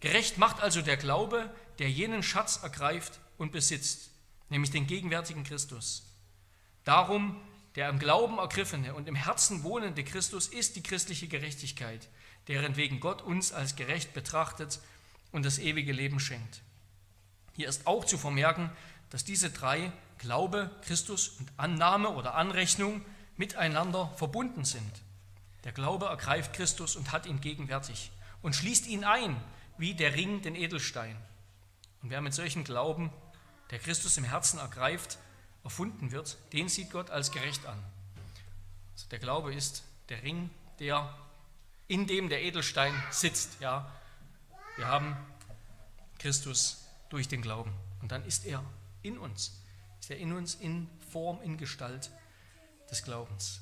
Gerecht 0.00 0.38
macht 0.38 0.60
also 0.62 0.80
der 0.80 0.96
Glaube, 0.96 1.54
der 1.78 1.90
jenen 1.90 2.22
Schatz 2.22 2.60
ergreift 2.62 3.20
und 3.36 3.52
besitzt, 3.52 4.08
nämlich 4.48 4.70
den 4.70 4.86
gegenwärtigen 4.86 5.44
Christus. 5.44 6.04
Darum 6.84 7.42
der 7.74 7.90
im 7.90 7.98
Glauben 7.98 8.38
ergriffene 8.38 8.94
und 8.94 9.06
im 9.06 9.14
Herzen 9.14 9.64
wohnende 9.64 10.02
Christus 10.02 10.46
ist 10.46 10.76
die 10.76 10.82
christliche 10.82 11.28
Gerechtigkeit, 11.28 12.08
deren 12.48 12.76
wegen 12.76 13.00
Gott 13.00 13.20
uns 13.20 13.52
als 13.52 13.76
gerecht 13.76 14.14
betrachtet 14.14 14.80
und 15.30 15.44
das 15.44 15.58
ewige 15.58 15.92
Leben 15.92 16.20
schenkt. 16.20 16.62
Hier 17.54 17.68
ist 17.68 17.86
auch 17.86 18.04
zu 18.04 18.18
vermerken, 18.18 18.70
dass 19.10 19.24
diese 19.24 19.50
drei, 19.50 19.92
Glaube, 20.18 20.70
Christus 20.82 21.28
und 21.38 21.50
Annahme 21.56 22.10
oder 22.10 22.34
Anrechnung, 22.34 23.04
miteinander 23.36 24.08
verbunden 24.16 24.64
sind. 24.64 25.02
Der 25.64 25.72
Glaube 25.72 26.06
ergreift 26.06 26.52
Christus 26.52 26.96
und 26.96 27.12
hat 27.12 27.26
ihn 27.26 27.40
gegenwärtig 27.40 28.10
und 28.40 28.54
schließt 28.54 28.86
ihn 28.86 29.04
ein, 29.04 29.36
wie 29.78 29.94
der 29.94 30.14
Ring 30.14 30.42
den 30.42 30.54
Edelstein. 30.54 31.16
Und 32.02 32.10
wer 32.10 32.20
mit 32.20 32.34
solchem 32.34 32.64
Glauben, 32.64 33.10
der 33.70 33.78
Christus 33.78 34.16
im 34.16 34.24
Herzen 34.24 34.58
ergreift, 34.58 35.18
erfunden 35.64 36.10
wird, 36.10 36.36
den 36.52 36.68
sieht 36.68 36.90
Gott 36.90 37.10
als 37.10 37.30
gerecht 37.30 37.66
an. 37.66 37.82
Also 38.94 39.08
der 39.08 39.18
Glaube 39.18 39.54
ist 39.54 39.84
der 40.08 40.22
Ring, 40.22 40.50
der 40.78 41.16
in 41.88 42.06
dem 42.06 42.28
der 42.28 42.42
Edelstein 42.42 42.94
sitzt. 43.10 43.60
Ja, 43.60 43.90
wir 44.76 44.86
haben 44.86 45.16
Christus 46.18 46.81
durch 47.12 47.28
den 47.28 47.42
Glauben 47.42 47.70
und 48.00 48.10
dann 48.10 48.24
ist 48.24 48.46
er 48.46 48.64
in 49.02 49.18
uns, 49.18 49.60
ist 50.00 50.10
er 50.10 50.16
in 50.16 50.32
uns 50.32 50.54
in 50.54 50.88
Form, 51.10 51.42
in 51.42 51.58
Gestalt 51.58 52.10
des 52.90 53.04
Glaubens. 53.04 53.60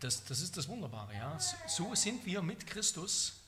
Das, 0.00 0.24
das 0.24 0.40
ist 0.40 0.56
das 0.56 0.66
Wunderbare. 0.66 1.14
Ja? 1.14 1.38
So 1.68 1.94
sind 1.94 2.26
wir 2.26 2.42
mit 2.42 2.66
Christus 2.66 3.40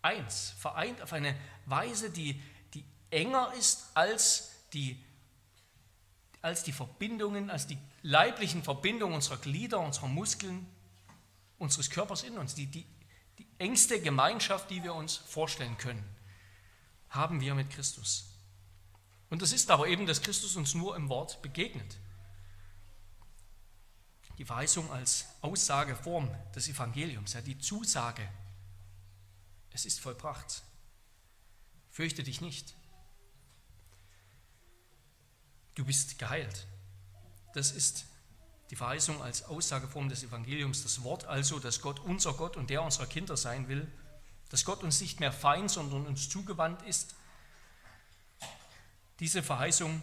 eins, 0.00 0.54
vereint 0.58 1.02
auf 1.02 1.12
eine 1.12 1.36
Weise, 1.66 2.08
die, 2.08 2.40
die 2.72 2.84
enger 3.10 3.52
ist 3.58 3.90
als 3.92 4.52
die, 4.72 5.04
als 6.40 6.62
die 6.62 6.72
Verbindungen, 6.72 7.50
als 7.50 7.66
die 7.66 7.76
leiblichen 8.00 8.62
Verbindungen 8.62 9.16
unserer 9.16 9.36
Glieder, 9.36 9.80
unserer 9.80 10.08
Muskeln, 10.08 10.66
unseres 11.58 11.90
Körpers 11.90 12.22
in 12.22 12.38
uns, 12.38 12.54
die, 12.54 12.66
die, 12.66 12.86
die 13.38 13.46
engste 13.58 14.00
Gemeinschaft, 14.00 14.70
die 14.70 14.82
wir 14.82 14.94
uns 14.94 15.16
vorstellen 15.16 15.76
können, 15.78 16.04
haben 17.10 17.40
wir 17.40 17.54
mit 17.54 17.70
Christus. 17.70 18.30
Und 19.30 19.42
das 19.42 19.52
ist 19.52 19.70
aber 19.70 19.88
eben, 19.88 20.06
dass 20.06 20.22
Christus 20.22 20.56
uns 20.56 20.74
nur 20.74 20.96
im 20.96 21.08
Wort 21.08 21.42
begegnet. 21.42 21.98
Die 24.38 24.44
Verheißung 24.44 24.90
als 24.92 25.26
Aussageform 25.40 26.30
des 26.54 26.68
Evangeliums, 26.68 27.32
ja, 27.32 27.40
die 27.40 27.58
Zusage, 27.58 28.28
es 29.72 29.86
ist 29.86 30.00
vollbracht. 30.00 30.62
Fürchte 31.90 32.22
dich 32.22 32.40
nicht 32.40 32.76
du 35.76 35.84
bist 35.84 36.18
geheilt. 36.18 36.66
Das 37.54 37.70
ist 37.70 38.06
die 38.70 38.76
Verheißung 38.76 39.22
als 39.22 39.44
Aussageform 39.44 40.08
des 40.08 40.24
Evangeliums, 40.24 40.82
das 40.82 41.02
Wort 41.02 41.24
also, 41.24 41.58
dass 41.58 41.80
Gott 41.80 42.00
unser 42.00 42.34
Gott 42.34 42.56
und 42.56 42.70
der 42.70 42.82
unserer 42.82 43.06
Kinder 43.06 43.36
sein 43.36 43.68
will, 43.68 43.90
dass 44.48 44.64
Gott 44.64 44.82
uns 44.82 45.00
nicht 45.00 45.20
mehr 45.20 45.32
feind, 45.32 45.70
sondern 45.70 46.06
uns 46.06 46.28
zugewandt 46.28 46.82
ist. 46.82 47.14
Diese 49.20 49.42
Verheißung, 49.42 50.02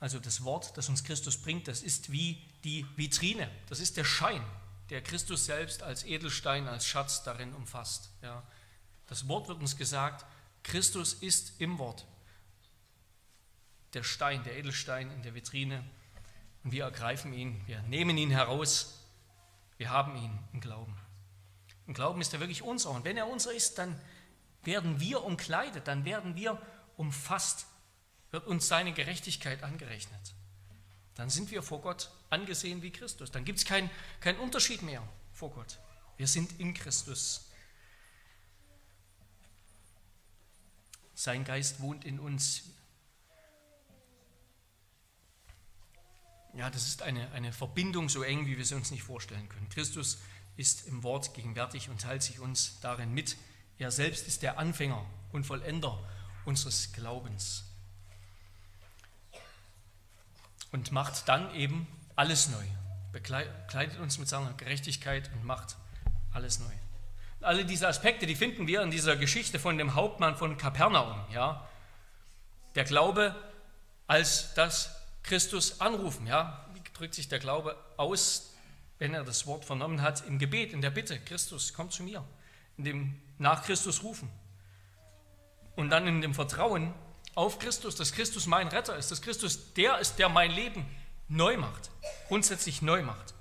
also 0.00 0.18
das 0.18 0.44
Wort, 0.44 0.76
das 0.76 0.88
uns 0.88 1.04
Christus 1.04 1.36
bringt, 1.36 1.68
das 1.68 1.82
ist 1.82 2.12
wie 2.12 2.42
die 2.64 2.86
Vitrine, 2.96 3.50
das 3.68 3.80
ist 3.80 3.96
der 3.96 4.04
Schein, 4.04 4.44
der 4.90 5.02
Christus 5.02 5.44
selbst 5.44 5.82
als 5.82 6.04
Edelstein, 6.04 6.66
als 6.66 6.86
Schatz 6.86 7.22
darin 7.22 7.54
umfasst. 7.54 8.10
Ja. 8.22 8.42
Das 9.06 9.28
Wort 9.28 9.48
wird 9.48 9.60
uns 9.60 9.76
gesagt, 9.76 10.24
Christus 10.62 11.14
ist 11.14 11.60
im 11.60 11.78
Wort. 11.78 12.06
Der 13.94 14.02
Stein, 14.02 14.44
der 14.44 14.56
Edelstein 14.56 15.10
in 15.10 15.22
der 15.22 15.34
Vitrine. 15.34 15.82
Und 16.64 16.72
wir 16.72 16.84
ergreifen 16.84 17.32
ihn, 17.32 17.60
wir 17.66 17.82
nehmen 17.82 18.16
ihn 18.18 18.30
heraus, 18.30 18.98
wir 19.76 19.90
haben 19.90 20.16
ihn 20.16 20.38
im 20.52 20.60
Glauben. 20.60 20.96
Im 21.86 21.94
Glauben 21.94 22.20
ist 22.20 22.34
er 22.34 22.40
wirklich 22.40 22.62
unser. 22.62 22.90
Und 22.90 23.04
wenn 23.04 23.16
er 23.16 23.28
unser 23.28 23.52
ist, 23.52 23.78
dann 23.78 23.98
werden 24.62 25.00
wir 25.00 25.24
umkleidet, 25.24 25.88
dann 25.88 26.04
werden 26.04 26.36
wir 26.36 26.60
umfasst, 26.96 27.66
wird 28.30 28.46
uns 28.46 28.68
seine 28.68 28.92
Gerechtigkeit 28.92 29.62
angerechnet. 29.62 30.34
Dann 31.14 31.30
sind 31.30 31.50
wir 31.50 31.62
vor 31.62 31.80
Gott 31.80 32.10
angesehen 32.30 32.82
wie 32.82 32.90
Christus. 32.90 33.30
Dann 33.30 33.44
gibt 33.44 33.58
es 33.58 33.64
keinen 33.64 33.90
kein 34.20 34.38
Unterschied 34.38 34.82
mehr 34.82 35.02
vor 35.32 35.50
Gott. 35.50 35.78
Wir 36.16 36.26
sind 36.26 36.60
in 36.60 36.74
Christus. 36.74 37.50
Sein 41.14 41.44
Geist 41.44 41.80
wohnt 41.80 42.04
in 42.04 42.20
uns. 42.20 42.64
Ja, 46.58 46.70
das 46.70 46.88
ist 46.88 47.02
eine, 47.02 47.30
eine 47.30 47.52
Verbindung 47.52 48.08
so 48.08 48.24
eng, 48.24 48.46
wie 48.46 48.58
wir 48.58 48.64
sie 48.64 48.74
uns 48.74 48.90
nicht 48.90 49.04
vorstellen 49.04 49.48
können. 49.48 49.68
Christus 49.68 50.18
ist 50.56 50.88
im 50.88 51.04
Wort 51.04 51.32
gegenwärtig 51.32 51.88
und 51.88 52.00
teilt 52.00 52.24
sich 52.24 52.40
uns 52.40 52.80
darin 52.80 53.14
mit. 53.14 53.36
Er 53.78 53.92
selbst 53.92 54.26
ist 54.26 54.42
der 54.42 54.58
Anfänger 54.58 55.06
und 55.30 55.46
Vollender 55.46 55.96
unseres 56.44 56.92
Glaubens. 56.92 57.62
Und 60.72 60.90
macht 60.90 61.28
dann 61.28 61.54
eben 61.54 61.86
alles 62.16 62.48
neu. 62.48 62.64
Bekleidet 63.12 64.00
uns 64.00 64.18
mit 64.18 64.26
seiner 64.26 64.52
Gerechtigkeit 64.54 65.30
und 65.34 65.44
macht 65.44 65.76
alles 66.32 66.58
neu. 66.58 66.72
Alle 67.40 67.64
diese 67.64 67.86
Aspekte, 67.86 68.26
die 68.26 68.34
finden 68.34 68.66
wir 68.66 68.82
in 68.82 68.90
dieser 68.90 69.14
Geschichte 69.14 69.60
von 69.60 69.78
dem 69.78 69.94
Hauptmann 69.94 70.36
von 70.36 70.58
Kapernaum. 70.58 71.24
Ja? 71.32 71.68
Der 72.74 72.82
Glaube 72.82 73.32
als 74.08 74.54
das 74.54 74.97
Christus 75.28 75.80
anrufen. 75.80 76.26
Ja? 76.26 76.66
Wie 76.74 76.80
drückt 76.94 77.14
sich 77.14 77.28
der 77.28 77.38
Glaube 77.38 77.76
aus, 77.96 78.54
wenn 78.98 79.14
er 79.14 79.24
das 79.24 79.46
Wort 79.46 79.64
vernommen 79.64 80.02
hat? 80.02 80.26
Im 80.26 80.38
Gebet, 80.38 80.72
in 80.72 80.80
der 80.80 80.90
Bitte, 80.90 81.20
Christus, 81.20 81.72
komm 81.74 81.90
zu 81.90 82.02
mir. 82.02 82.24
In 82.76 82.84
dem 82.84 83.20
nach 83.38 83.62
Christus 83.62 84.02
rufen. 84.02 84.28
Und 85.76 85.90
dann 85.90 86.08
in 86.08 86.20
dem 86.20 86.34
Vertrauen 86.34 86.92
auf 87.34 87.58
Christus, 87.58 87.94
dass 87.94 88.12
Christus 88.12 88.46
mein 88.46 88.68
Retter 88.68 88.96
ist, 88.96 89.10
dass 89.10 89.22
Christus 89.22 89.74
der 89.74 89.98
ist, 89.98 90.18
der 90.18 90.28
mein 90.28 90.50
Leben 90.50 90.84
neu 91.28 91.56
macht, 91.56 91.90
grundsätzlich 92.26 92.82
neu 92.82 93.02
macht. 93.02 93.34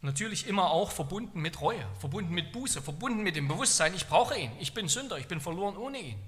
Natürlich 0.00 0.48
immer 0.48 0.72
auch 0.72 0.90
verbunden 0.90 1.40
mit 1.40 1.60
Reue, 1.60 1.86
verbunden 2.00 2.34
mit 2.34 2.50
Buße, 2.50 2.82
verbunden 2.82 3.22
mit 3.22 3.36
dem 3.36 3.46
Bewusstsein, 3.46 3.94
ich 3.94 4.08
brauche 4.08 4.36
ihn, 4.36 4.50
ich 4.58 4.74
bin 4.74 4.88
Sünder, 4.88 5.18
ich 5.18 5.28
bin 5.28 5.40
verloren 5.40 5.76
ohne 5.76 6.00
ihn. 6.00 6.18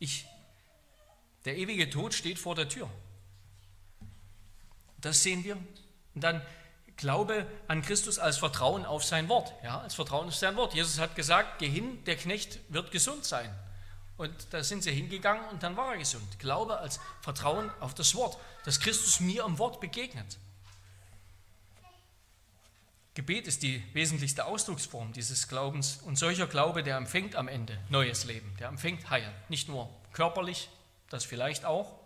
Ich, 0.00 0.26
der 1.44 1.56
ewige 1.56 1.88
Tod 1.88 2.14
steht 2.14 2.38
vor 2.38 2.54
der 2.54 2.68
Tür. 2.68 2.88
Das 4.98 5.22
sehen 5.22 5.44
wir. 5.44 5.56
Und 6.14 6.24
dann 6.24 6.42
Glaube 6.96 7.46
an 7.66 7.80
Christus 7.80 8.18
als 8.18 8.36
Vertrauen 8.36 8.84
auf 8.84 9.04
sein 9.04 9.30
Wort. 9.30 9.54
Ja, 9.64 9.80
als 9.80 9.94
Vertrauen 9.94 10.28
auf 10.28 10.34
sein 10.34 10.54
Wort. 10.56 10.74
Jesus 10.74 10.98
hat 10.98 11.16
gesagt, 11.16 11.58
geh 11.58 11.68
hin, 11.68 12.04
der 12.04 12.16
Knecht 12.16 12.60
wird 12.68 12.90
gesund 12.90 13.24
sein. 13.24 13.50
Und 14.18 14.34
da 14.50 14.62
sind 14.62 14.82
sie 14.82 14.92
hingegangen 14.92 15.48
und 15.48 15.62
dann 15.62 15.78
war 15.78 15.92
er 15.92 15.98
gesund. 15.98 16.38
Glaube 16.38 16.78
als 16.78 17.00
Vertrauen 17.22 17.70
auf 17.80 17.94
das 17.94 18.14
Wort, 18.14 18.36
dass 18.66 18.80
Christus 18.80 19.18
mir 19.18 19.44
am 19.46 19.58
Wort 19.58 19.80
begegnet. 19.80 20.36
Gebet 23.14 23.46
ist 23.46 23.62
die 23.62 23.82
wesentlichste 23.94 24.44
Ausdrucksform 24.44 25.14
dieses 25.14 25.48
Glaubens 25.48 26.00
und 26.04 26.16
solcher 26.16 26.46
Glaube, 26.46 26.82
der 26.82 26.98
empfängt 26.98 27.34
am 27.34 27.48
Ende 27.48 27.78
neues 27.88 28.24
Leben, 28.24 28.54
der 28.58 28.68
empfängt 28.68 29.08
Heil. 29.08 29.32
Nicht 29.48 29.68
nur 29.68 29.88
körperlich, 30.12 30.68
das 31.10 31.24
vielleicht 31.24 31.66
auch, 31.66 31.98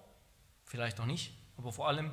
vielleicht 0.65 0.99
auch 0.99 1.07
nicht, 1.07 1.33
aber 1.57 1.73
vor 1.73 1.87
allem 1.87 2.11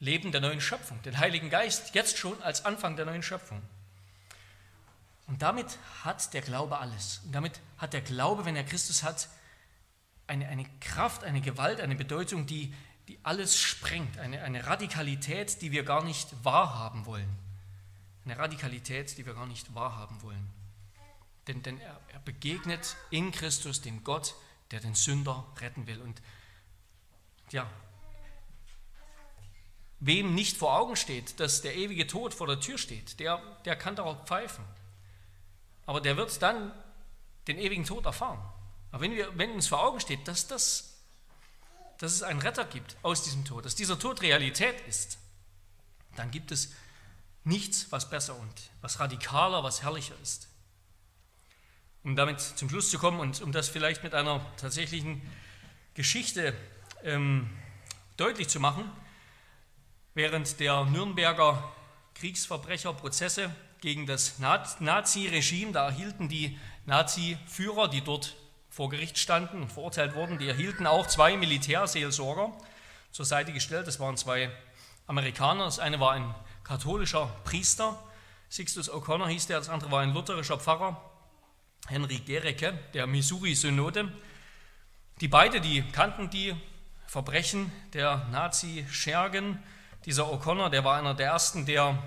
Leben 0.00 0.32
der 0.32 0.40
neuen 0.40 0.60
Schöpfung, 0.60 1.00
den 1.02 1.18
Heiligen 1.18 1.50
Geist, 1.50 1.94
jetzt 1.94 2.18
schon 2.18 2.42
als 2.42 2.64
Anfang 2.64 2.96
der 2.96 3.04
neuen 3.04 3.22
Schöpfung. 3.22 3.62
Und 5.26 5.42
damit 5.42 5.78
hat 6.02 6.34
der 6.34 6.40
Glaube 6.40 6.78
alles. 6.78 7.20
Und 7.24 7.32
damit 7.32 7.60
hat 7.78 7.92
der 7.92 8.00
Glaube, 8.00 8.44
wenn 8.46 8.56
er 8.56 8.64
Christus 8.64 9.04
hat, 9.04 9.28
eine, 10.26 10.48
eine 10.48 10.64
Kraft, 10.80 11.22
eine 11.22 11.40
Gewalt, 11.40 11.80
eine 11.80 11.94
Bedeutung, 11.94 12.46
die, 12.46 12.74
die 13.06 13.18
alles 13.22 13.58
sprengt. 13.58 14.18
Eine, 14.18 14.42
eine 14.42 14.66
Radikalität, 14.66 15.62
die 15.62 15.70
wir 15.70 15.84
gar 15.84 16.02
nicht 16.02 16.28
wahrhaben 16.44 17.06
wollen. 17.06 17.28
Eine 18.24 18.38
Radikalität, 18.38 19.18
die 19.18 19.26
wir 19.26 19.34
gar 19.34 19.46
nicht 19.46 19.74
wahrhaben 19.74 20.20
wollen. 20.22 20.50
Denn, 21.46 21.62
denn 21.62 21.78
er, 21.78 22.00
er 22.12 22.20
begegnet 22.20 22.96
in 23.10 23.32
Christus 23.32 23.82
dem 23.82 24.02
Gott, 24.02 24.34
der 24.70 24.80
den 24.80 24.94
Sünder 24.94 25.46
retten 25.60 25.86
will. 25.86 26.00
Und 26.00 26.20
ja, 27.50 27.70
Wem 30.00 30.34
nicht 30.34 30.56
vor 30.56 30.74
Augen 30.74 30.96
steht, 30.96 31.38
dass 31.40 31.60
der 31.60 31.76
ewige 31.76 32.06
Tod 32.06 32.32
vor 32.32 32.46
der 32.46 32.58
Tür 32.58 32.78
steht, 32.78 33.20
der, 33.20 33.38
der 33.66 33.76
kann 33.76 33.96
darauf 33.96 34.24
pfeifen. 34.24 34.64
Aber 35.84 36.00
der 36.00 36.16
wird 36.16 36.40
dann 36.40 36.72
den 37.46 37.58
ewigen 37.58 37.84
Tod 37.84 38.06
erfahren. 38.06 38.40
Aber 38.92 39.02
wenn, 39.02 39.12
wir, 39.14 39.36
wenn 39.36 39.52
uns 39.52 39.68
vor 39.68 39.82
Augen 39.82 40.00
steht, 40.00 40.26
dass, 40.26 40.46
das, 40.46 40.94
dass 41.98 42.12
es 42.12 42.22
einen 42.22 42.40
Retter 42.40 42.64
gibt 42.64 42.96
aus 43.02 43.24
diesem 43.24 43.44
Tod, 43.44 43.66
dass 43.66 43.74
dieser 43.74 43.98
Tod 43.98 44.22
Realität 44.22 44.80
ist, 44.88 45.18
dann 46.16 46.30
gibt 46.30 46.50
es 46.50 46.72
nichts, 47.44 47.92
was 47.92 48.08
besser 48.08 48.36
und 48.36 48.54
was 48.80 49.00
radikaler, 49.00 49.62
was 49.62 49.82
herrlicher 49.82 50.14
ist. 50.22 50.48
Um 52.02 52.16
damit 52.16 52.40
zum 52.40 52.68
Schluss 52.68 52.90
zu 52.90 52.98
kommen 52.98 53.20
und 53.20 53.42
um 53.42 53.52
das 53.52 53.68
vielleicht 53.68 54.02
mit 54.02 54.14
einer 54.14 54.40
tatsächlichen 54.56 55.20
Geschichte 55.94 56.54
ähm, 57.04 57.50
deutlich 58.16 58.48
zu 58.48 58.60
machen, 58.60 58.90
Während 60.14 60.58
der 60.58 60.84
Nürnberger 60.86 61.72
Kriegsverbrecherprozesse 62.14 63.54
gegen 63.80 64.06
das 64.06 64.40
Nazi-Regime, 64.40 65.70
da 65.70 65.86
erhielten 65.86 66.28
die 66.28 66.58
Nazi-Führer, 66.86 67.86
die 67.86 68.00
dort 68.00 68.34
vor 68.70 68.90
Gericht 68.90 69.18
standen 69.18 69.62
und 69.62 69.72
verurteilt 69.72 70.16
wurden, 70.16 70.38
die 70.38 70.48
erhielten 70.48 70.88
auch 70.88 71.06
zwei 71.06 71.36
Militärseelsorger 71.36 72.52
zur 73.12 73.24
Seite 73.24 73.52
gestellt. 73.52 73.86
Das 73.86 74.00
waren 74.00 74.16
zwei 74.16 74.50
Amerikaner. 75.06 75.64
Das 75.66 75.78
eine 75.78 76.00
war 76.00 76.10
ein 76.12 76.34
katholischer 76.64 77.26
Priester, 77.44 77.96
Sixtus 78.48 78.90
O'Connor 78.90 79.28
hieß 79.28 79.46
der, 79.46 79.58
das 79.58 79.68
andere 79.68 79.92
war 79.92 80.00
ein 80.00 80.12
lutherischer 80.12 80.58
Pfarrer, 80.58 81.09
Henry 81.90 82.18
Gericke, 82.18 82.78
der 82.94 83.08
Missouri-Synode. 83.08 84.12
Die 85.20 85.26
beide, 85.26 85.60
die 85.60 85.82
kannten 85.82 86.30
die 86.30 86.54
Verbrechen 87.08 87.72
der 87.94 88.28
Nazi-Schergen, 88.30 89.60
dieser 90.06 90.32
O'Connor, 90.32 90.70
der 90.70 90.84
war 90.84 90.96
einer 90.96 91.14
der 91.14 91.26
ersten, 91.26 91.66
der 91.66 92.00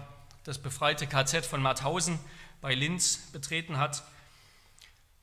das 0.46 0.58
befreite 0.58 1.06
KZ 1.06 1.46
von 1.46 1.62
Mauthausen 1.62 2.18
bei 2.62 2.74
Linz 2.74 3.30
betreten 3.34 3.78
hat. 3.78 4.04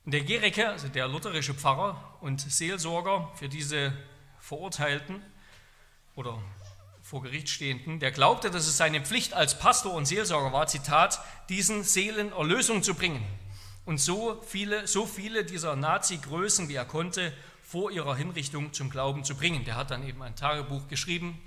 Der 0.05 0.21
Gericke, 0.21 0.69
also 0.69 0.89
der 0.89 1.07
lutherische 1.07 1.55
Pfarrer 1.55 2.19
und 2.21 2.39
Seelsorger 2.39 3.31
für 3.33 3.49
diese 3.49 3.91
Verurteilten 4.39 5.23
oder 6.15 6.39
vor 7.01 7.23
Gericht 7.23 7.49
stehenden, 7.49 7.99
der 7.99 8.11
glaubte, 8.11 8.51
dass 8.51 8.67
es 8.67 8.77
seine 8.77 9.01
Pflicht 9.01 9.33
als 9.33 9.57
Pastor 9.57 9.95
und 9.95 10.05
Seelsorger 10.05 10.53
war, 10.53 10.67
Zitat, 10.67 11.19
diesen 11.49 11.83
Seelen 11.83 12.31
Erlösung 12.31 12.83
zu 12.83 12.93
bringen 12.93 13.25
und 13.85 13.99
so 13.99 14.41
viele, 14.45 14.87
so 14.87 15.05
viele 15.05 15.43
dieser 15.43 15.75
Nazi-Größen, 15.75 16.69
wie 16.69 16.75
er 16.75 16.85
konnte, 16.85 17.33
vor 17.63 17.91
ihrer 17.91 18.15
Hinrichtung 18.15 18.73
zum 18.73 18.89
Glauben 18.89 19.23
zu 19.23 19.35
bringen. 19.35 19.65
Der 19.65 19.75
hat 19.75 19.91
dann 19.91 20.07
eben 20.07 20.21
ein 20.21 20.35
Tagebuch 20.35 20.87
geschrieben, 20.87 21.39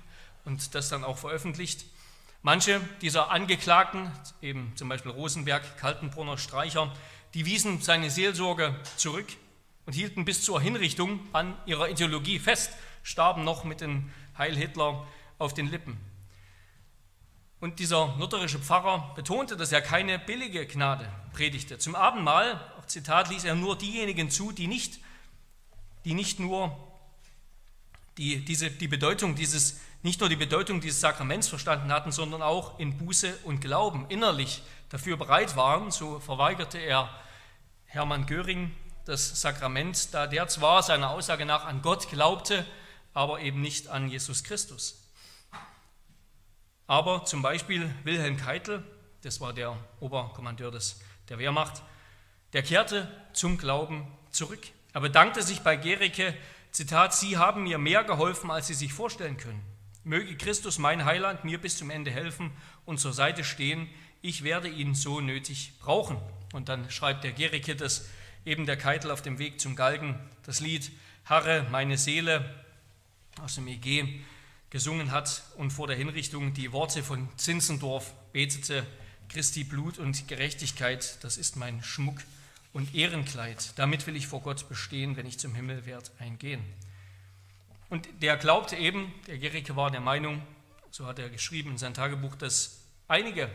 und 0.45 0.75
das 0.75 0.89
dann 0.89 1.03
auch 1.03 1.17
veröffentlicht. 1.17 1.85
Manche 2.41 2.79
dieser 3.01 3.31
Angeklagten, 3.31 4.11
eben 4.41 4.71
zum 4.75 4.87
Beispiel 4.87 5.11
Rosenberg, 5.11 5.77
Kaltenbrunner, 5.77 6.37
Streicher, 6.37 6.93
die 7.33 7.45
wiesen 7.45 7.81
seine 7.81 8.09
Seelsorge 8.09 8.75
zurück 8.95 9.25
und 9.85 9.93
hielten 9.93 10.23
bis 10.25 10.43
zur 10.43 10.61
Hinrichtung 10.61 11.19
an 11.33 11.57
ihrer 11.65 11.89
Ideologie 11.89 12.39
fest, 12.39 12.71
starben 13.03 13.43
noch 13.43 13.63
mit 13.63 13.81
dem 13.81 14.11
Heil 14.37 14.55
Hitler 14.55 15.05
auf 15.39 15.53
den 15.53 15.67
Lippen. 15.67 15.97
Und 17.59 17.79
dieser 17.79 18.15
lutherische 18.19 18.59
Pfarrer 18.59 19.13
betonte, 19.15 19.57
dass 19.57 19.71
er 19.71 19.81
keine 19.81 20.19
billige 20.19 20.65
Gnade 20.67 21.07
predigte. 21.33 21.77
Zum 21.77 21.95
Abendmahl, 21.95 22.59
Zitat, 22.87 23.29
ließ 23.29 23.45
er 23.45 23.55
nur 23.55 23.77
diejenigen 23.77 24.29
zu, 24.29 24.51
die 24.51 24.67
nicht, 24.67 24.99
die 26.03 26.13
nicht 26.13 26.39
nur 26.39 26.77
die, 28.17 28.43
diese, 28.45 28.69
die 28.69 28.87
Bedeutung 28.87 29.35
dieses 29.35 29.79
nicht 30.05 30.19
nur 30.19 30.29
die 30.29 30.35
Bedeutung 30.35 30.81
dieses 30.81 31.01
Sakraments 31.01 31.47
verstanden 31.47 31.91
hatten, 31.91 32.11
sondern 32.11 32.43
auch 32.43 32.77
in 32.77 32.95
Buße 32.95 33.39
und 33.43 33.59
Glauben 33.59 34.05
innerlich 34.09 34.61
dafür 34.89 35.17
bereit 35.17 35.55
waren. 35.55 35.89
So 35.89 36.19
verweigerte 36.19 36.77
er 36.77 37.09
Hermann 37.87 38.27
Göring 38.27 38.71
das 39.05 39.41
Sakrament, 39.41 40.13
da 40.13 40.27
der 40.27 40.47
zwar 40.47 40.83
seiner 40.83 41.09
Aussage 41.09 41.47
nach 41.47 41.65
an 41.65 41.81
Gott 41.81 42.07
glaubte, 42.07 42.67
aber 43.15 43.39
eben 43.39 43.61
nicht 43.61 43.87
an 43.87 44.07
Jesus 44.07 44.43
Christus. 44.43 45.04
Aber 46.87 47.25
zum 47.25 47.41
Beispiel 47.41 47.93
Wilhelm 48.03 48.37
Keitel, 48.37 48.83
das 49.21 49.41
war 49.41 49.53
der 49.53 49.77
Oberkommandeur 49.99 50.71
des, 50.71 50.99
der 51.29 51.39
Wehrmacht, 51.39 51.81
der 52.53 52.61
kehrte 52.61 53.11
zum 53.33 53.57
Glauben 53.57 54.07
zurück. 54.31 54.67
Er 54.93 55.01
bedankte 55.01 55.41
sich 55.41 55.61
bei 55.61 55.75
Gericke, 55.75 56.35
Zitat, 56.71 57.15
Sie 57.15 57.37
haben 57.37 57.63
mir 57.63 57.77
mehr 57.77 58.03
geholfen, 58.03 58.51
als 58.51 58.67
Sie 58.67 58.73
sich 58.73 58.93
vorstellen 58.93 59.37
können. 59.37 59.61
Möge 60.03 60.37
Christus, 60.37 60.77
mein 60.77 61.05
Heiland, 61.05 61.43
mir 61.43 61.59
bis 61.59 61.77
zum 61.77 61.89
Ende 61.89 62.11
helfen 62.11 62.51
und 62.85 62.99
zur 62.99 63.13
Seite 63.13 63.43
stehen. 63.43 63.89
Ich 64.21 64.43
werde 64.43 64.67
ihn 64.67 64.93
so 64.93 65.21
nötig 65.21 65.73
brauchen. 65.79 66.17
Und 66.53 66.69
dann 66.69 66.91
schreibt 66.91 67.23
der 67.23 67.31
Gericke, 67.31 67.75
dass 67.75 68.07
eben 68.45 68.65
der 68.65 68.77
Keitel 68.77 69.09
auf 69.09 69.21
dem 69.21 69.39
Weg 69.39 69.59
zum 69.59 69.75
Galgen 69.75 70.19
das 70.43 70.59
Lied 70.59 70.91
Harre, 71.25 71.65
meine 71.71 71.97
Seele 71.97 72.63
aus 73.41 73.55
dem 73.55 73.67
EG 73.67 74.21
gesungen 74.75 75.11
hat 75.11 75.41
und 75.55 75.71
vor 75.71 75.87
der 75.87 75.95
Hinrichtung 75.95 76.53
die 76.53 76.73
Worte 76.73 77.01
von 77.01 77.29
Zinzendorf 77.37 78.11
betete, 78.33 78.85
Christi 79.29 79.63
Blut 79.63 79.99
und 79.99 80.27
Gerechtigkeit, 80.27 81.17
das 81.23 81.37
ist 81.37 81.55
mein 81.55 81.81
Schmuck 81.81 82.17
und 82.73 82.93
Ehrenkleid. 82.93 83.71
Damit 83.77 84.05
will 84.05 84.17
ich 84.17 84.27
vor 84.27 84.41
Gott 84.41 84.67
bestehen, 84.67 85.15
wenn 85.15 85.27
ich 85.27 85.39
zum 85.39 85.55
Himmel 85.55 85.85
werde 85.85 86.09
eingehen. 86.19 86.61
Und 87.89 88.09
der 88.21 88.35
glaubte 88.35 88.75
eben, 88.75 89.13
der 89.27 89.37
Gericke 89.37 89.77
war 89.77 89.91
der 89.91 90.01
Meinung, 90.01 90.41
so 90.91 91.05
hat 91.05 91.19
er 91.19 91.29
geschrieben 91.29 91.71
in 91.71 91.77
sein 91.77 91.93
Tagebuch, 91.93 92.35
dass 92.35 92.81
einige, 93.07 93.49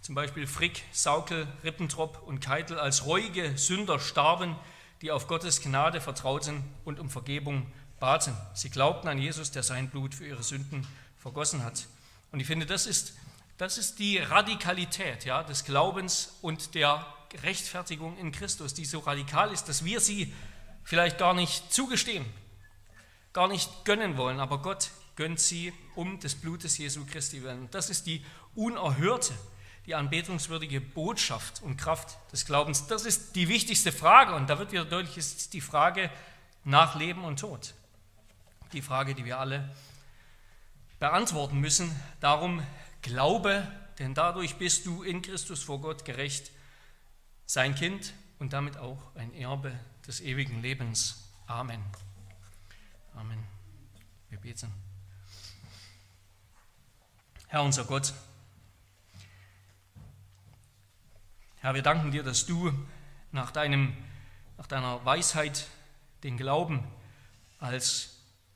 zum 0.00 0.16
Beispiel 0.16 0.48
Frick, 0.48 0.82
Saukel, 0.90 1.46
Rippentrop 1.62 2.26
und 2.26 2.40
Keitel, 2.40 2.76
als 2.76 3.06
reuige 3.06 3.56
Sünder 3.56 4.00
starben, 4.00 4.56
die 5.00 5.12
auf 5.12 5.28
Gottes 5.28 5.62
Gnade 5.62 6.00
vertrauten 6.00 6.64
und 6.84 6.98
um 6.98 7.08
Vergebung 7.08 7.70
baten. 8.00 8.36
Sie 8.54 8.70
glaubten 8.70 9.08
an 9.08 9.18
Jesus, 9.18 9.50
der 9.50 9.62
sein 9.62 9.90
Blut 9.90 10.14
für 10.14 10.26
ihre 10.26 10.42
Sünden 10.42 10.86
vergossen 11.18 11.64
hat. 11.64 11.86
Und 12.32 12.40
ich 12.40 12.46
finde, 12.46 12.66
das 12.66 12.86
ist, 12.86 13.14
das 13.58 13.78
ist 13.78 13.98
die 13.98 14.18
Radikalität 14.18 15.24
ja, 15.24 15.42
des 15.42 15.64
Glaubens 15.64 16.38
und 16.42 16.74
der 16.74 17.06
Rechtfertigung 17.42 18.16
in 18.18 18.32
Christus, 18.32 18.74
die 18.74 18.84
so 18.84 18.98
radikal 19.00 19.52
ist, 19.52 19.68
dass 19.68 19.84
wir 19.84 20.00
sie 20.00 20.32
vielleicht 20.82 21.18
gar 21.18 21.34
nicht 21.34 21.72
zugestehen, 21.72 22.24
gar 23.32 23.46
nicht 23.46 23.84
gönnen 23.84 24.16
wollen, 24.16 24.40
aber 24.40 24.62
Gott 24.62 24.90
gönnt 25.14 25.38
sie 25.38 25.72
um 25.94 26.18
des 26.18 26.34
Blutes 26.34 26.78
Jesu 26.78 27.04
Christi 27.06 27.42
willen. 27.42 27.68
Das 27.70 27.90
ist 27.90 28.06
die 28.06 28.24
unerhörte 28.56 29.34
die 29.86 29.94
anbetungswürdige 29.94 30.80
Botschaft 30.80 31.62
und 31.62 31.76
Kraft 31.76 32.16
des 32.32 32.44
Glaubens. 32.44 32.86
Das 32.86 33.04
ist 33.04 33.34
die 33.34 33.48
wichtigste 33.48 33.92
Frage 33.92 34.34
und 34.34 34.48
da 34.48 34.58
wird 34.58 34.72
wieder 34.72 34.84
deutlich, 34.84 35.16
ist 35.16 35.52
die 35.52 35.60
Frage 35.60 36.10
nach 36.64 36.94
Leben 36.96 37.24
und 37.24 37.40
Tod. 37.40 37.74
Die 38.72 38.82
Frage, 38.82 39.14
die 39.14 39.24
wir 39.24 39.38
alle 39.38 39.68
beantworten 40.98 41.58
müssen. 41.58 41.94
Darum 42.20 42.62
glaube, 43.02 43.66
denn 43.98 44.14
dadurch 44.14 44.56
bist 44.56 44.86
du 44.86 45.02
in 45.02 45.22
Christus 45.22 45.62
vor 45.62 45.80
Gott 45.80 46.04
gerecht, 46.04 46.50
sein 47.46 47.74
Kind 47.74 48.14
und 48.38 48.52
damit 48.52 48.76
auch 48.76 49.02
ein 49.16 49.34
Erbe 49.34 49.78
des 50.06 50.20
ewigen 50.20 50.62
Lebens. 50.62 51.24
Amen. 51.46 51.82
Amen. 53.14 53.42
Wir 54.28 54.38
beten. 54.38 54.72
Herr 57.48 57.62
unser 57.62 57.84
Gott, 57.84 58.14
Herr, 61.62 61.74
wir 61.74 61.82
danken 61.82 62.10
dir, 62.10 62.22
dass 62.22 62.46
du 62.46 62.72
nach, 63.32 63.50
deinem, 63.50 63.94
nach 64.56 64.66
deiner 64.66 65.04
Weisheit 65.04 65.66
den 66.22 66.38
Glauben 66.38 66.82
als 67.58 68.09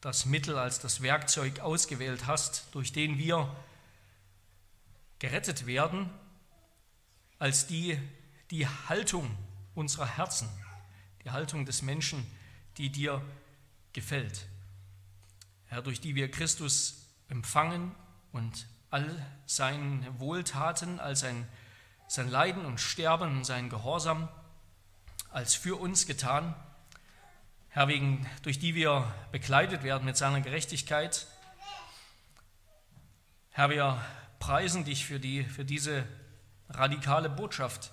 das 0.05 0.27
Mittel, 0.27 0.59
als 0.59 0.81
das 0.81 1.01
Werkzeug 1.01 1.61
ausgewählt 1.61 2.27
hast, 2.27 2.67
durch 2.73 2.93
den 2.93 3.17
wir 3.17 3.57
gerettet 5.19 5.65
werden, 5.65 6.11
als 7.39 7.67
die, 7.67 7.99
die 8.51 8.69
Haltung 8.69 9.35
unserer 9.75 10.07
Herzen, 10.07 10.47
die 11.25 11.31
Haltung 11.31 11.65
des 11.65 11.81
Menschen, 11.81 12.31
die 12.77 12.91
dir 12.91 13.25
gefällt. 13.95 14.47
Herr, 15.69 15.81
durch 15.81 16.03
die 16.03 16.15
wir 16.15 16.31
Christus 16.31 17.07
empfangen 17.31 17.95
und 18.31 18.67
all 18.91 19.25
seine 19.47 20.21
Wohltaten 20.21 21.01
als 21.01 21.25
ein 21.25 21.49
sein 22.09 22.31
Leiden 22.31 22.67
und 22.67 22.79
Sterben 22.79 23.39
und 23.39 23.45
sein 23.45 23.71
Gehorsam 23.71 24.29
als 25.31 25.55
für 25.55 25.77
uns 25.77 26.07
getan. 26.07 26.55
Herr, 27.75 27.89
wegen, 27.89 28.25
durch 28.43 28.61
die 28.61 28.77
wir 28.77 29.13
bekleidet 29.33 29.83
werden 29.83 30.05
mit 30.05 30.17
seiner 30.17 30.41
Gerechtigkeit. 30.41 31.27
Herr, 33.51 33.69
wir 33.69 34.01
preisen 34.39 34.85
dich 34.85 35.05
für, 35.05 35.19
die, 35.19 35.43
für 35.43 35.65
diese 35.65 36.07
radikale 36.69 37.29
Botschaft, 37.29 37.91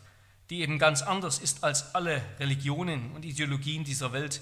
die 0.52 0.62
eben 0.62 0.78
ganz 0.78 1.02
anders 1.02 1.40
ist 1.40 1.64
als 1.64 1.96
alle 1.96 2.22
Religionen 2.40 3.12
und 3.14 3.26
Ideologien 3.26 3.84
dieser 3.84 4.14
Welt, 4.14 4.42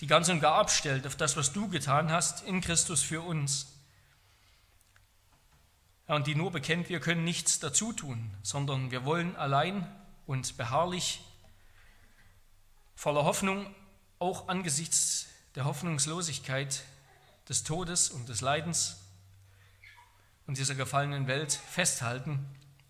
die 0.00 0.08
ganz 0.08 0.28
und 0.30 0.40
gar 0.40 0.56
abstellt 0.56 1.06
auf 1.06 1.14
das, 1.14 1.36
was 1.36 1.52
du 1.52 1.68
getan 1.68 2.10
hast 2.10 2.42
in 2.42 2.60
Christus 2.60 3.02
für 3.02 3.20
uns 3.20 3.72
und 6.08 6.26
die 6.26 6.34
nur 6.34 6.50
bekennt, 6.50 6.88
wir 6.88 6.98
können 6.98 7.22
nichts 7.22 7.60
dazu 7.60 7.92
tun, 7.92 8.32
sondern 8.42 8.90
wir 8.90 9.04
wollen 9.04 9.36
allein 9.36 9.86
und 10.26 10.56
beharrlich 10.56 11.20
voller 12.96 13.22
Hoffnung, 13.22 13.72
auch 14.18 14.48
angesichts 14.48 15.26
der 15.54 15.64
Hoffnungslosigkeit 15.64 16.84
des 17.48 17.62
Todes 17.62 18.10
und 18.10 18.28
des 18.28 18.40
Leidens 18.40 18.98
und 20.46 20.58
dieser 20.58 20.74
gefallenen 20.74 21.26
Welt 21.26 21.52
festhalten 21.52 22.46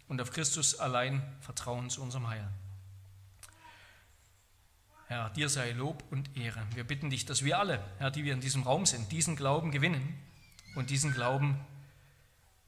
und 0.09 0.21
auf 0.21 0.31
Christus 0.31 0.79
allein 0.79 1.23
vertrauen 1.41 1.91
zu 1.91 2.03
unserem 2.03 2.29
Heil. 2.29 2.49
Herr, 5.09 5.31
dir 5.31 5.49
sei 5.49 5.71
Lob 5.71 6.03
und 6.11 6.37
Ehre. 6.37 6.62
Wir 6.75 6.85
bitten 6.85 7.11
dich, 7.11 7.27
dass 7.27 7.45
wir 7.45 7.59
alle, 7.59 7.83
Herr, 7.99 8.11
die 8.11 8.25
wir 8.25 8.33
in 8.33 8.41
diesem 8.41 8.65
Raum 8.65 8.87
sind, 8.87 9.12
diesen 9.12 9.37
Glauben 9.37 9.71
gewinnen 9.71 10.21
und 10.75 10.91
diesen 10.91 11.12
Glauben 11.12 11.61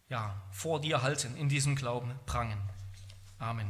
ja, 0.09 0.41
vor 0.53 0.81
dir 0.81 1.03
halten, 1.03 1.37
in 1.37 1.49
diesem 1.49 1.75
Glauben 1.75 2.15
prangen. 2.27 2.59
Amen. 3.39 3.69